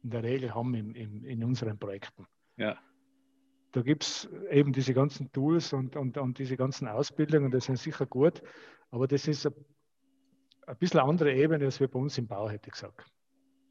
in 0.02 0.10
der 0.10 0.22
Regel 0.22 0.54
haben 0.54 0.74
im, 0.74 0.94
im, 0.94 1.24
in 1.24 1.44
unseren 1.44 1.78
Projekten. 1.78 2.26
Ja. 2.56 2.78
Da 3.72 3.80
gibt 3.80 4.04
es 4.04 4.28
eben 4.50 4.72
diese 4.72 4.92
ganzen 4.92 5.32
Tools 5.32 5.72
und, 5.72 5.96
und, 5.96 6.18
und 6.18 6.38
diese 6.38 6.56
ganzen 6.56 6.88
Ausbildungen, 6.88 7.50
das 7.50 7.64
sind 7.64 7.78
sicher 7.78 8.04
gut, 8.04 8.42
aber 8.90 9.08
das 9.08 9.26
ist 9.26 9.46
ein, 9.46 9.54
ein 10.66 10.76
bisschen 10.76 11.00
eine 11.00 11.08
andere 11.08 11.32
Ebene, 11.32 11.64
als 11.64 11.80
wir 11.80 11.88
bei 11.88 11.98
uns 11.98 12.18
im 12.18 12.26
Bau, 12.26 12.50
hätte 12.50 12.68
ich 12.68 12.72
gesagt. 12.72 13.10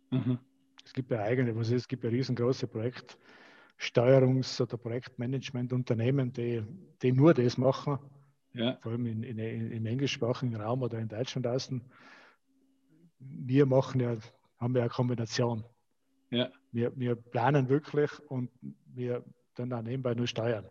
Mhm. 0.10 0.40
Es 0.84 0.94
gibt 0.94 1.12
ja 1.12 1.22
eigene, 1.22 1.56
was 1.56 1.70
ist, 1.70 1.82
es 1.82 1.88
gibt 1.88 2.04
ja 2.04 2.10
riesengroße 2.10 2.66
Projektsteuerungs- 2.66 4.60
oder 4.62 4.78
Projektmanagementunternehmen, 4.78 6.34
die, 6.34 6.64
die 7.04 7.12
nur 7.12 7.36
das 7.36 7.60
machen, 7.60 8.00
ja. 8.54 8.78
vor 8.82 8.94
allem 8.94 9.06
in, 9.06 9.22
in, 9.22 9.72
im 9.72 9.86
englischsprachigen 9.86 10.56
Raum 10.56 10.82
oder 10.82 10.98
in 10.98 11.08
Deutschland 11.08 11.46
außen. 11.46 11.82
Wir 13.20 13.68
machen 13.68 14.02
ja, 14.02 14.16
haben 14.58 14.76
ja 14.76 14.82
eine 14.82 14.90
Kombination. 14.90 15.64
Ja. 16.32 16.50
Wir, 16.72 16.92
wir 16.96 17.16
planen 17.16 17.70
wirklich 17.70 18.12
und 18.30 18.50
wir 18.94 19.24
dann 19.56 19.74
auch 19.74 19.82
nebenbei 19.82 20.14
nur 20.14 20.28
steuern. 20.28 20.66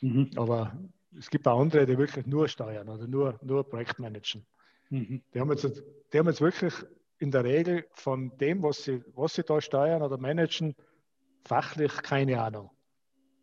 Mhm. 0.00 0.30
Aber 0.36 0.72
es 1.18 1.30
gibt 1.30 1.46
auch 1.46 1.60
andere, 1.60 1.86
die 1.86 1.98
wirklich 1.98 2.26
nur 2.26 2.48
steuern 2.48 2.88
oder 2.88 3.06
nur, 3.06 3.38
nur 3.42 3.68
Projektmanagen. 3.68 4.44
Mhm. 4.90 5.22
Die, 5.34 5.40
haben 5.40 5.50
jetzt, 5.50 5.82
die 6.12 6.18
haben 6.18 6.26
jetzt 6.26 6.40
wirklich 6.40 6.74
in 7.18 7.30
der 7.30 7.44
Regel 7.44 7.86
von 7.92 8.36
dem, 8.38 8.62
was 8.62 8.84
sie, 8.84 9.02
was 9.14 9.34
sie 9.34 9.42
da 9.42 9.60
steuern 9.60 10.02
oder 10.02 10.18
managen, 10.18 10.74
fachlich 11.44 11.92
keine 12.02 12.40
Ahnung. 12.40 12.70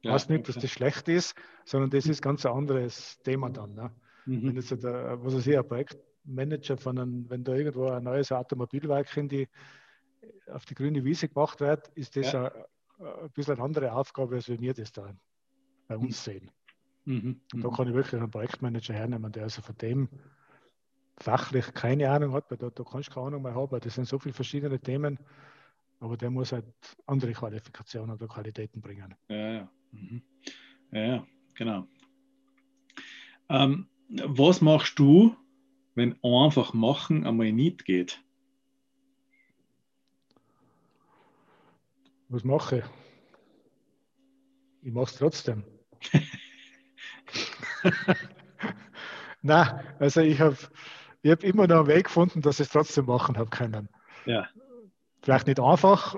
Ja, 0.01 0.13
heißt 0.13 0.29
nicht, 0.29 0.41
okay. 0.41 0.53
dass 0.53 0.61
das 0.61 0.71
schlecht 0.71 1.07
ist, 1.09 1.35
sondern 1.65 1.89
das 1.89 2.05
ist 2.05 2.21
ganz 2.21 2.45
ein 2.45 2.53
anderes 2.53 3.19
Thema 3.23 3.49
dann. 3.49 3.73
Ne? 3.73 3.91
Mhm. 4.25 4.47
Wenn 4.47 4.55
jetzt 4.55 4.71
der, 4.83 5.23
was 5.23 5.35
weiß 5.35 5.47
ich, 5.47 5.57
ein 5.57 5.67
Projektmanager 5.67 6.77
von 6.77 6.97
einem, 6.97 7.29
wenn 7.29 7.43
da 7.43 7.53
irgendwo 7.53 7.89
ein 7.89 8.03
neues 8.03 8.31
Automobilwerk 8.31 9.15
in 9.17 9.27
die, 9.27 9.47
auf 10.51 10.65
die 10.65 10.75
grüne 10.75 11.03
Wiese 11.03 11.27
gemacht 11.29 11.59
wird, 11.59 11.87
ist 11.89 12.15
das 12.15 12.31
ja. 12.31 12.45
ein, 12.45 12.63
ein 12.99 13.29
bisschen 13.31 13.55
eine 13.55 13.63
andere 13.63 13.91
Aufgabe, 13.93 14.35
als 14.35 14.49
wir 14.49 14.73
das 14.73 14.91
da 14.91 15.13
bei 15.87 15.97
uns 15.97 16.25
mhm. 16.27 16.31
sehen. 16.31 16.51
Mhm. 17.05 17.41
Und 17.53 17.63
da 17.63 17.69
mhm. 17.69 17.73
kann 17.73 17.87
ich 17.87 17.93
wirklich 17.93 18.21
einen 18.21 18.31
Projektmanager 18.31 18.93
hernehmen, 18.93 19.31
der 19.31 19.43
also 19.43 19.61
von 19.61 19.75
dem 19.77 20.09
fachlich 21.17 21.73
keine 21.73 22.09
Ahnung 22.09 22.33
hat, 22.33 22.49
weil 22.49 22.57
da, 22.57 22.69
da 22.69 22.83
kannst 22.83 23.09
du 23.09 23.13
keine 23.13 23.27
Ahnung 23.27 23.41
mehr 23.43 23.55
haben, 23.55 23.71
weil 23.71 23.79
das 23.79 23.95
sind 23.95 24.07
so 24.07 24.19
viele 24.19 24.33
verschiedene 24.33 24.79
Themen, 24.79 25.19
aber 25.99 26.15
der 26.15 26.29
muss 26.29 26.51
halt 26.51 26.65
andere 27.07 27.33
Qualifikationen 27.33 28.15
oder 28.15 28.27
Qualitäten 28.27 28.81
bringen. 28.81 29.15
Ja, 29.27 29.51
ja. 29.51 29.71
Mhm. 29.91 30.21
Ja, 30.91 31.27
genau. 31.55 31.87
Ähm, 33.49 33.87
was 34.25 34.61
machst 34.61 34.97
du, 34.97 35.35
wenn 35.95 36.15
einfach 36.23 36.73
machen 36.73 37.25
einmal 37.25 37.51
nicht 37.51 37.85
geht? 37.85 38.23
Was 42.29 42.43
mache 42.43 42.77
ich? 42.77 42.83
Ich 44.81 44.93
mache 44.93 45.05
es 45.05 45.15
trotzdem. 45.15 45.63
Na, 49.41 49.83
also 49.99 50.21
ich 50.21 50.39
habe 50.39 50.57
ich 51.21 51.31
habe 51.31 51.45
immer 51.45 51.67
noch 51.67 51.79
einen 51.79 51.87
Weg 51.87 52.05
gefunden, 52.05 52.41
dass 52.41 52.59
ich 52.59 52.67
es 52.67 52.71
trotzdem 52.73 53.05
machen 53.05 53.37
habe 53.37 53.49
können. 53.49 53.89
Ja. 54.25 54.47
Vielleicht 55.21 55.47
nicht 55.47 55.59
einfach, 55.59 56.15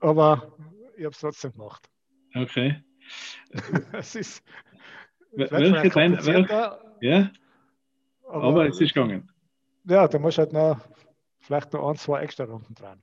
aber 0.00 0.56
ich 0.96 1.04
habe 1.04 1.12
es 1.12 1.20
trotzdem 1.20 1.52
gemacht. 1.52 1.88
Okay. 2.34 2.82
es 3.92 4.14
ist 4.14 4.42
welche 5.32 5.90
dein, 5.90 6.12
welche, 6.24 6.78
ja, 7.00 7.30
aber, 8.28 8.44
aber, 8.44 8.66
es 8.68 8.80
ist 8.80 8.94
gegangen. 8.94 9.30
Ja, 9.84 10.08
da 10.08 10.18
musst 10.18 10.38
du 10.38 10.42
halt 10.42 10.52
noch 10.52 10.80
vielleicht 11.40 11.72
noch 11.72 11.88
ein, 11.88 11.96
zwei 11.96 12.22
extra 12.22 12.44
Runden 12.44 12.74
dran. 12.74 13.02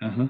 Aha. 0.00 0.28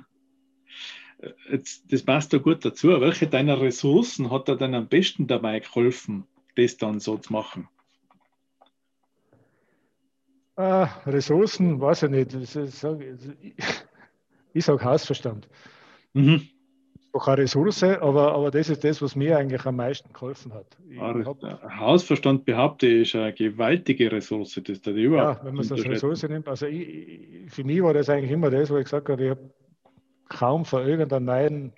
Jetzt, 1.51 1.93
das 1.93 2.03
passt 2.03 2.33
da 2.33 2.39
gut 2.39 2.65
dazu. 2.65 2.89
Welche 3.01 3.27
deiner 3.27 3.61
Ressourcen 3.61 4.31
hat 4.31 4.49
er 4.49 4.57
dann 4.57 4.75
am 4.75 4.89
besten 4.89 5.27
dabei 5.27 5.61
geholfen, 5.61 6.25
das 6.57 6.77
dann 6.77 7.01
so 7.01 7.19
zu 7.19 7.33
machen? 7.33 7.69
Äh, 10.57 10.87
Ressourcen, 11.07 11.81
weiß 11.81 12.05
ich 12.05 12.11
nicht. 12.11 12.35
Ich, 12.35 12.51
sage 14.65 14.85
Hausverstand. 14.85 15.49
Mhm. 16.13 16.49
zwar 17.11 17.25
keine 17.25 17.43
Ressource, 17.43 17.83
aber, 17.83 18.33
aber 18.33 18.51
das 18.51 18.69
ist 18.69 18.83
das, 18.83 19.01
was 19.01 19.15
mir 19.15 19.39
eigentlich 19.39 19.65
am 19.65 19.77
meisten 19.77 20.13
geholfen 20.13 20.53
hat. 20.53 20.77
Hausverstand 21.79 22.45
behaupte 22.45 22.87
ich, 22.87 23.15
ist 23.15 23.17
eine 23.17 23.33
gewaltige 23.33 24.11
Ressource. 24.11 24.61
Das 24.65 24.81
da 24.81 24.91
überhaupt 24.91 25.41
ja, 25.41 25.45
wenn 25.45 25.55
man 25.55 25.65
es 25.65 25.73
als 25.73 25.85
Ressource 25.85 26.23
nimmt. 26.25 26.49
Also 26.49 26.67
ich, 26.67 27.49
für 27.49 27.65
mich 27.65 27.83
war 27.83 27.95
das 27.95 28.09
eigentlich 28.09 28.31
immer 28.31 28.51
das, 28.51 28.71
wo 28.71 28.77
ich 28.77 28.85
gesagt 28.85 29.09
habe, 29.09 29.25
ich 29.25 29.31
habe 29.31 29.51
kaum 30.31 30.65
vor 30.65 30.83
irgendeinem 30.83 31.25
neuen 31.27 31.73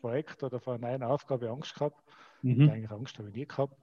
Projekt 0.00 0.42
oder 0.42 0.58
vor 0.58 0.74
einer 0.74 0.88
neuen 0.88 1.02
Aufgabe 1.04 1.48
Angst 1.48 1.74
gehabt. 1.74 2.02
Mhm. 2.42 2.68
Eigentlich 2.68 2.90
Angst 2.90 3.18
habe 3.18 3.28
ich 3.28 3.34
nie 3.34 3.46
gehabt. 3.46 3.76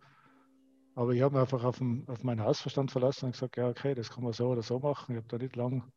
Aber 0.96 1.14
ich 1.14 1.22
habe 1.22 1.36
mich 1.36 1.42
einfach 1.42 1.64
auf, 1.64 1.78
den, 1.78 2.04
auf 2.08 2.24
meinen 2.24 2.42
Hausverstand 2.42 2.92
verlassen 2.92 3.28
und 3.28 3.32
gesagt, 3.32 3.56
ja, 3.56 3.70
okay, 3.70 3.96
das 3.96 4.10
kann 4.10 4.26
man 4.26 4.34
so 4.34 4.50
oder 4.50 4.62
so 4.62 4.80
machen. 4.80 5.16
Ich 5.16 5.18
habe 5.18 5.28
da 5.30 5.38
nicht 5.38 5.56
lang 5.56 5.90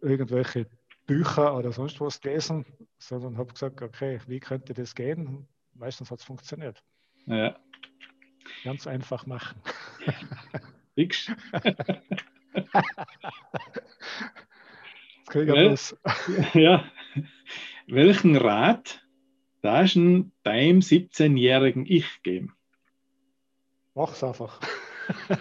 irgendwelche 0.00 0.66
Bücher 1.06 1.56
oder 1.56 1.70
sonst 1.70 2.00
was 2.00 2.20
gelesen, 2.20 2.66
sondern 2.98 3.38
habe 3.38 3.52
gesagt, 3.52 3.80
okay, 3.82 4.18
wie 4.26 4.40
könnte 4.40 4.74
das 4.74 4.94
gehen? 4.94 5.46
Meistens 5.74 6.10
hat 6.10 6.18
es 6.18 6.24
funktioniert. 6.24 6.82
Ja. 7.26 7.56
Ganz 8.64 8.86
einfach 8.86 9.26
machen. 9.26 9.60
Fix. 10.94 11.30
Well, 15.36 15.76
ja. 16.54 16.84
Welchen 17.86 18.36
Rat 18.36 19.06
darfst 19.62 19.96
du 19.96 20.30
deinem 20.42 20.80
17-jährigen 20.80 21.84
Ich 21.86 22.22
geben? 22.22 22.54
Mach's 23.94 24.24
einfach. 24.24 24.60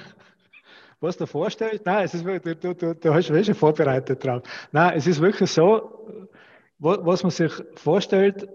Was 0.99 1.17
du 1.17 1.27
vorstellst, 1.27 1.85
nein, 1.85 2.05
es 2.05 2.13
ist, 2.13 2.25
du, 2.25 2.55
du, 2.55 2.73
du, 2.73 2.95
du 2.95 3.13
hast 3.13 3.27
schon 3.27 3.55
vorbereitet 3.55 4.23
drauf. 4.23 4.43
Nein, 4.71 4.97
es 4.97 5.07
ist 5.07 5.21
wirklich 5.21 5.51
so, 5.51 6.27
was 6.79 7.23
man 7.23 7.31
sich 7.31 7.51
vorstellt, 7.75 8.47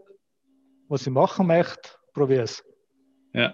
was 0.88 1.06
ich 1.06 1.12
machen 1.12 1.46
möchte, 1.46 1.90
probier 2.12 2.42
es. 2.44 2.64
Ja. 3.32 3.52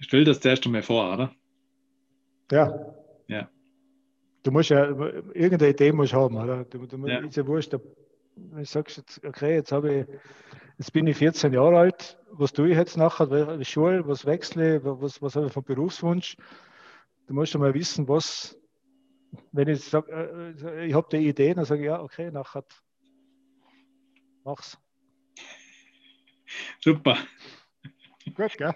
Stell 0.00 0.24
dir 0.24 0.32
das 0.32 0.40
zuerst 0.40 0.64
einmal 0.66 0.82
vor, 0.82 1.12
oder? 1.12 1.34
Ja. 2.50 2.66
Ja. 2.66 2.97
Du 4.48 4.52
musst 4.52 4.70
ja, 4.70 4.86
irgendeine 4.86 5.68
Idee 5.68 5.92
musst 5.92 6.14
haben, 6.14 6.34
oder? 6.34 6.64
Du, 6.64 6.86
du, 6.86 7.06
ja. 7.06 7.18
Ist 7.18 7.36
ja 7.36 7.46
wurscht, 7.46 7.70
wenn 7.74 8.58
du 8.60 8.64
sagst, 8.64 9.20
okay, 9.22 9.56
jetzt 9.56 9.72
habe 9.72 9.94
ich, 9.94 10.06
jetzt 10.78 10.90
bin 10.94 11.06
ich 11.06 11.18
14 11.18 11.52
Jahre 11.52 11.80
alt, 11.80 12.18
was 12.30 12.54
tue 12.54 12.70
ich 12.70 12.76
jetzt 12.78 12.96
nachher, 12.96 13.62
Schule, 13.62 14.08
was 14.08 14.24
wechsle, 14.24 14.82
was, 14.82 15.20
was 15.20 15.36
habe 15.36 15.48
ich 15.48 15.52
vom 15.52 15.64
Berufswunsch? 15.64 16.38
Du 17.26 17.34
musst 17.34 17.52
schon 17.52 17.60
mal 17.60 17.74
wissen, 17.74 18.08
was, 18.08 18.58
wenn 19.52 19.68
ich 19.68 19.84
sage, 19.84 20.10
äh, 20.64 20.86
ich 20.86 20.94
habe 20.94 21.08
die 21.12 21.28
Idee, 21.28 21.52
dann 21.52 21.66
sage 21.66 21.82
ich, 21.82 21.86
ja, 21.88 22.00
okay, 22.00 22.30
nachher 22.30 22.64
mach's. 24.44 24.78
Super. 26.80 27.18
Gut, 28.34 28.56
gell? 28.58 28.74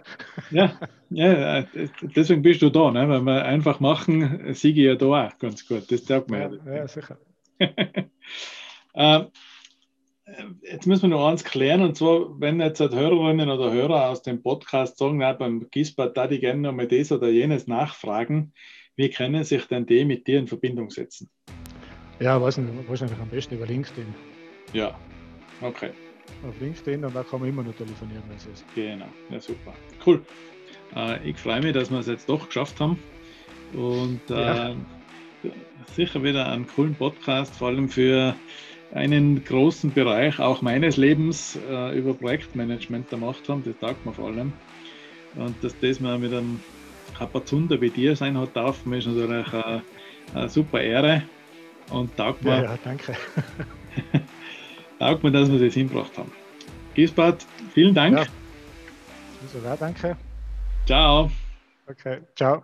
Ja, 0.51 0.79
ja, 1.11 1.65
deswegen 2.03 2.43
bist 2.43 2.62
du 2.62 2.71
da, 2.71 2.91
ne? 2.91 3.09
wenn 3.09 3.25
wir 3.25 3.45
einfach 3.45 3.81
machen, 3.81 4.55
siege 4.55 4.81
ich 4.81 4.87
ja 4.87 4.95
da 4.95 5.27
auch 5.27 5.38
ganz 5.38 5.67
gut. 5.67 5.91
Das 5.91 6.07
sagt 6.07 6.31
man 6.31 6.61
ja. 6.65 6.75
Ja, 6.75 6.88
sicher. 6.88 7.19
ähm, 8.95 9.27
Jetzt 10.62 10.87
müssen 10.87 11.11
wir 11.11 11.17
noch 11.17 11.29
eins 11.29 11.45
klären, 11.45 11.83
und 11.83 11.97
zwar, 11.97 12.41
wenn 12.41 12.61
jetzt 12.61 12.81
Hörerinnen 12.81 13.51
oder 13.51 13.73
Hörer 13.73 14.09
aus 14.09 14.23
dem 14.23 14.43
Podcast 14.43 14.99
sagen, 14.99 15.19
na, 15.19 15.33
beim 15.33 15.69
Gisbert 15.71 16.17
da 16.17 16.27
die 16.27 16.38
gerne 16.38 16.61
noch 16.61 16.73
mal 16.73 16.87
das 16.87 17.12
oder 17.12 17.29
jenes 17.29 17.67
nachfragen, 17.67 18.53
wie 18.97 19.11
können 19.11 19.45
sich 19.45 19.67
denn 19.67 19.87
die 19.87 20.05
mit 20.05 20.27
dir 20.27 20.38
in 20.38 20.47
Verbindung 20.47 20.91
setzen? 20.91 21.29
Ja, 22.21 22.41
wahrscheinlich 22.41 23.19
am 23.19 23.29
besten 23.31 23.57
über 23.57 23.67
LinkedIn. 23.67 24.15
Ja, 24.73 24.99
okay. 25.61 25.91
Auf 26.47 26.61
LinkedIn 26.61 27.05
und 27.05 27.14
da 27.14 27.23
kann 27.23 27.40
man 27.40 27.49
immer 27.49 27.62
noch 27.62 27.75
telefonieren, 27.75 28.23
wenn 28.29 28.37
es 28.37 28.47
ist. 28.47 28.64
Genau, 28.75 29.07
ja 29.31 29.40
super. 29.40 29.75
Cool. 30.05 30.23
Äh, 30.97 31.31
ich 31.31 31.37
freue 31.37 31.62
mich, 31.62 31.73
dass 31.73 31.90
wir 31.90 31.99
es 31.99 32.07
jetzt 32.07 32.29
doch 32.29 32.47
geschafft 32.47 32.81
haben. 32.81 32.99
Und 33.75 34.21
äh, 34.31 34.35
ja. 34.35 34.75
sicher 35.95 36.23
wieder 36.23 36.49
einen 36.51 36.66
coolen 36.66 36.95
Podcast, 36.95 37.55
vor 37.57 37.68
allem 37.68 37.88
für 37.88 38.35
einen 38.92 39.42
großen 39.45 39.92
Bereich 39.92 40.38
auch 40.38 40.61
meines 40.61 40.97
Lebens 40.97 41.59
äh, 41.68 41.97
über 41.99 42.14
Projektmanagement 42.14 43.09
gemacht 43.09 43.49
haben. 43.49 43.62
Das 43.64 43.79
taugt 43.79 44.05
mir 44.05 44.12
vor 44.12 44.29
allem. 44.29 44.53
Und 45.37 45.62
dass 45.64 45.79
das 45.81 46.01
mal 46.01 46.18
mit 46.18 46.33
einem 46.33 46.61
Kapazunder 47.16 47.81
wie 47.81 47.90
dir 47.90 48.16
sein 48.16 48.37
hat, 48.37 48.55
darf 48.55 48.85
mir 48.85 48.99
ist 48.99 49.07
natürlich 49.07 49.53
eine, 49.53 49.83
eine 50.35 50.49
super 50.49 50.81
Ehre. 50.81 51.23
Und 51.90 52.16
taugt 52.16 52.42
mir, 52.42 52.57
ja, 52.57 52.62
ja, 52.62 52.79
danke. 52.85 53.14
taugt 55.03 55.25
mir, 55.25 55.33
dass 55.33 55.51
wir 55.51 55.59
das 55.59 55.75
hinbracht 55.75 56.17
haben. 56.17 56.33
Gisbert, 56.95 57.45
vielen 57.75 57.95
Dank. 57.95 58.19
Ja. 58.19 59.77
Danke. 59.77 60.17
Ciao. 60.87 61.31
Okay, 61.88 62.21
ciao. 62.37 62.62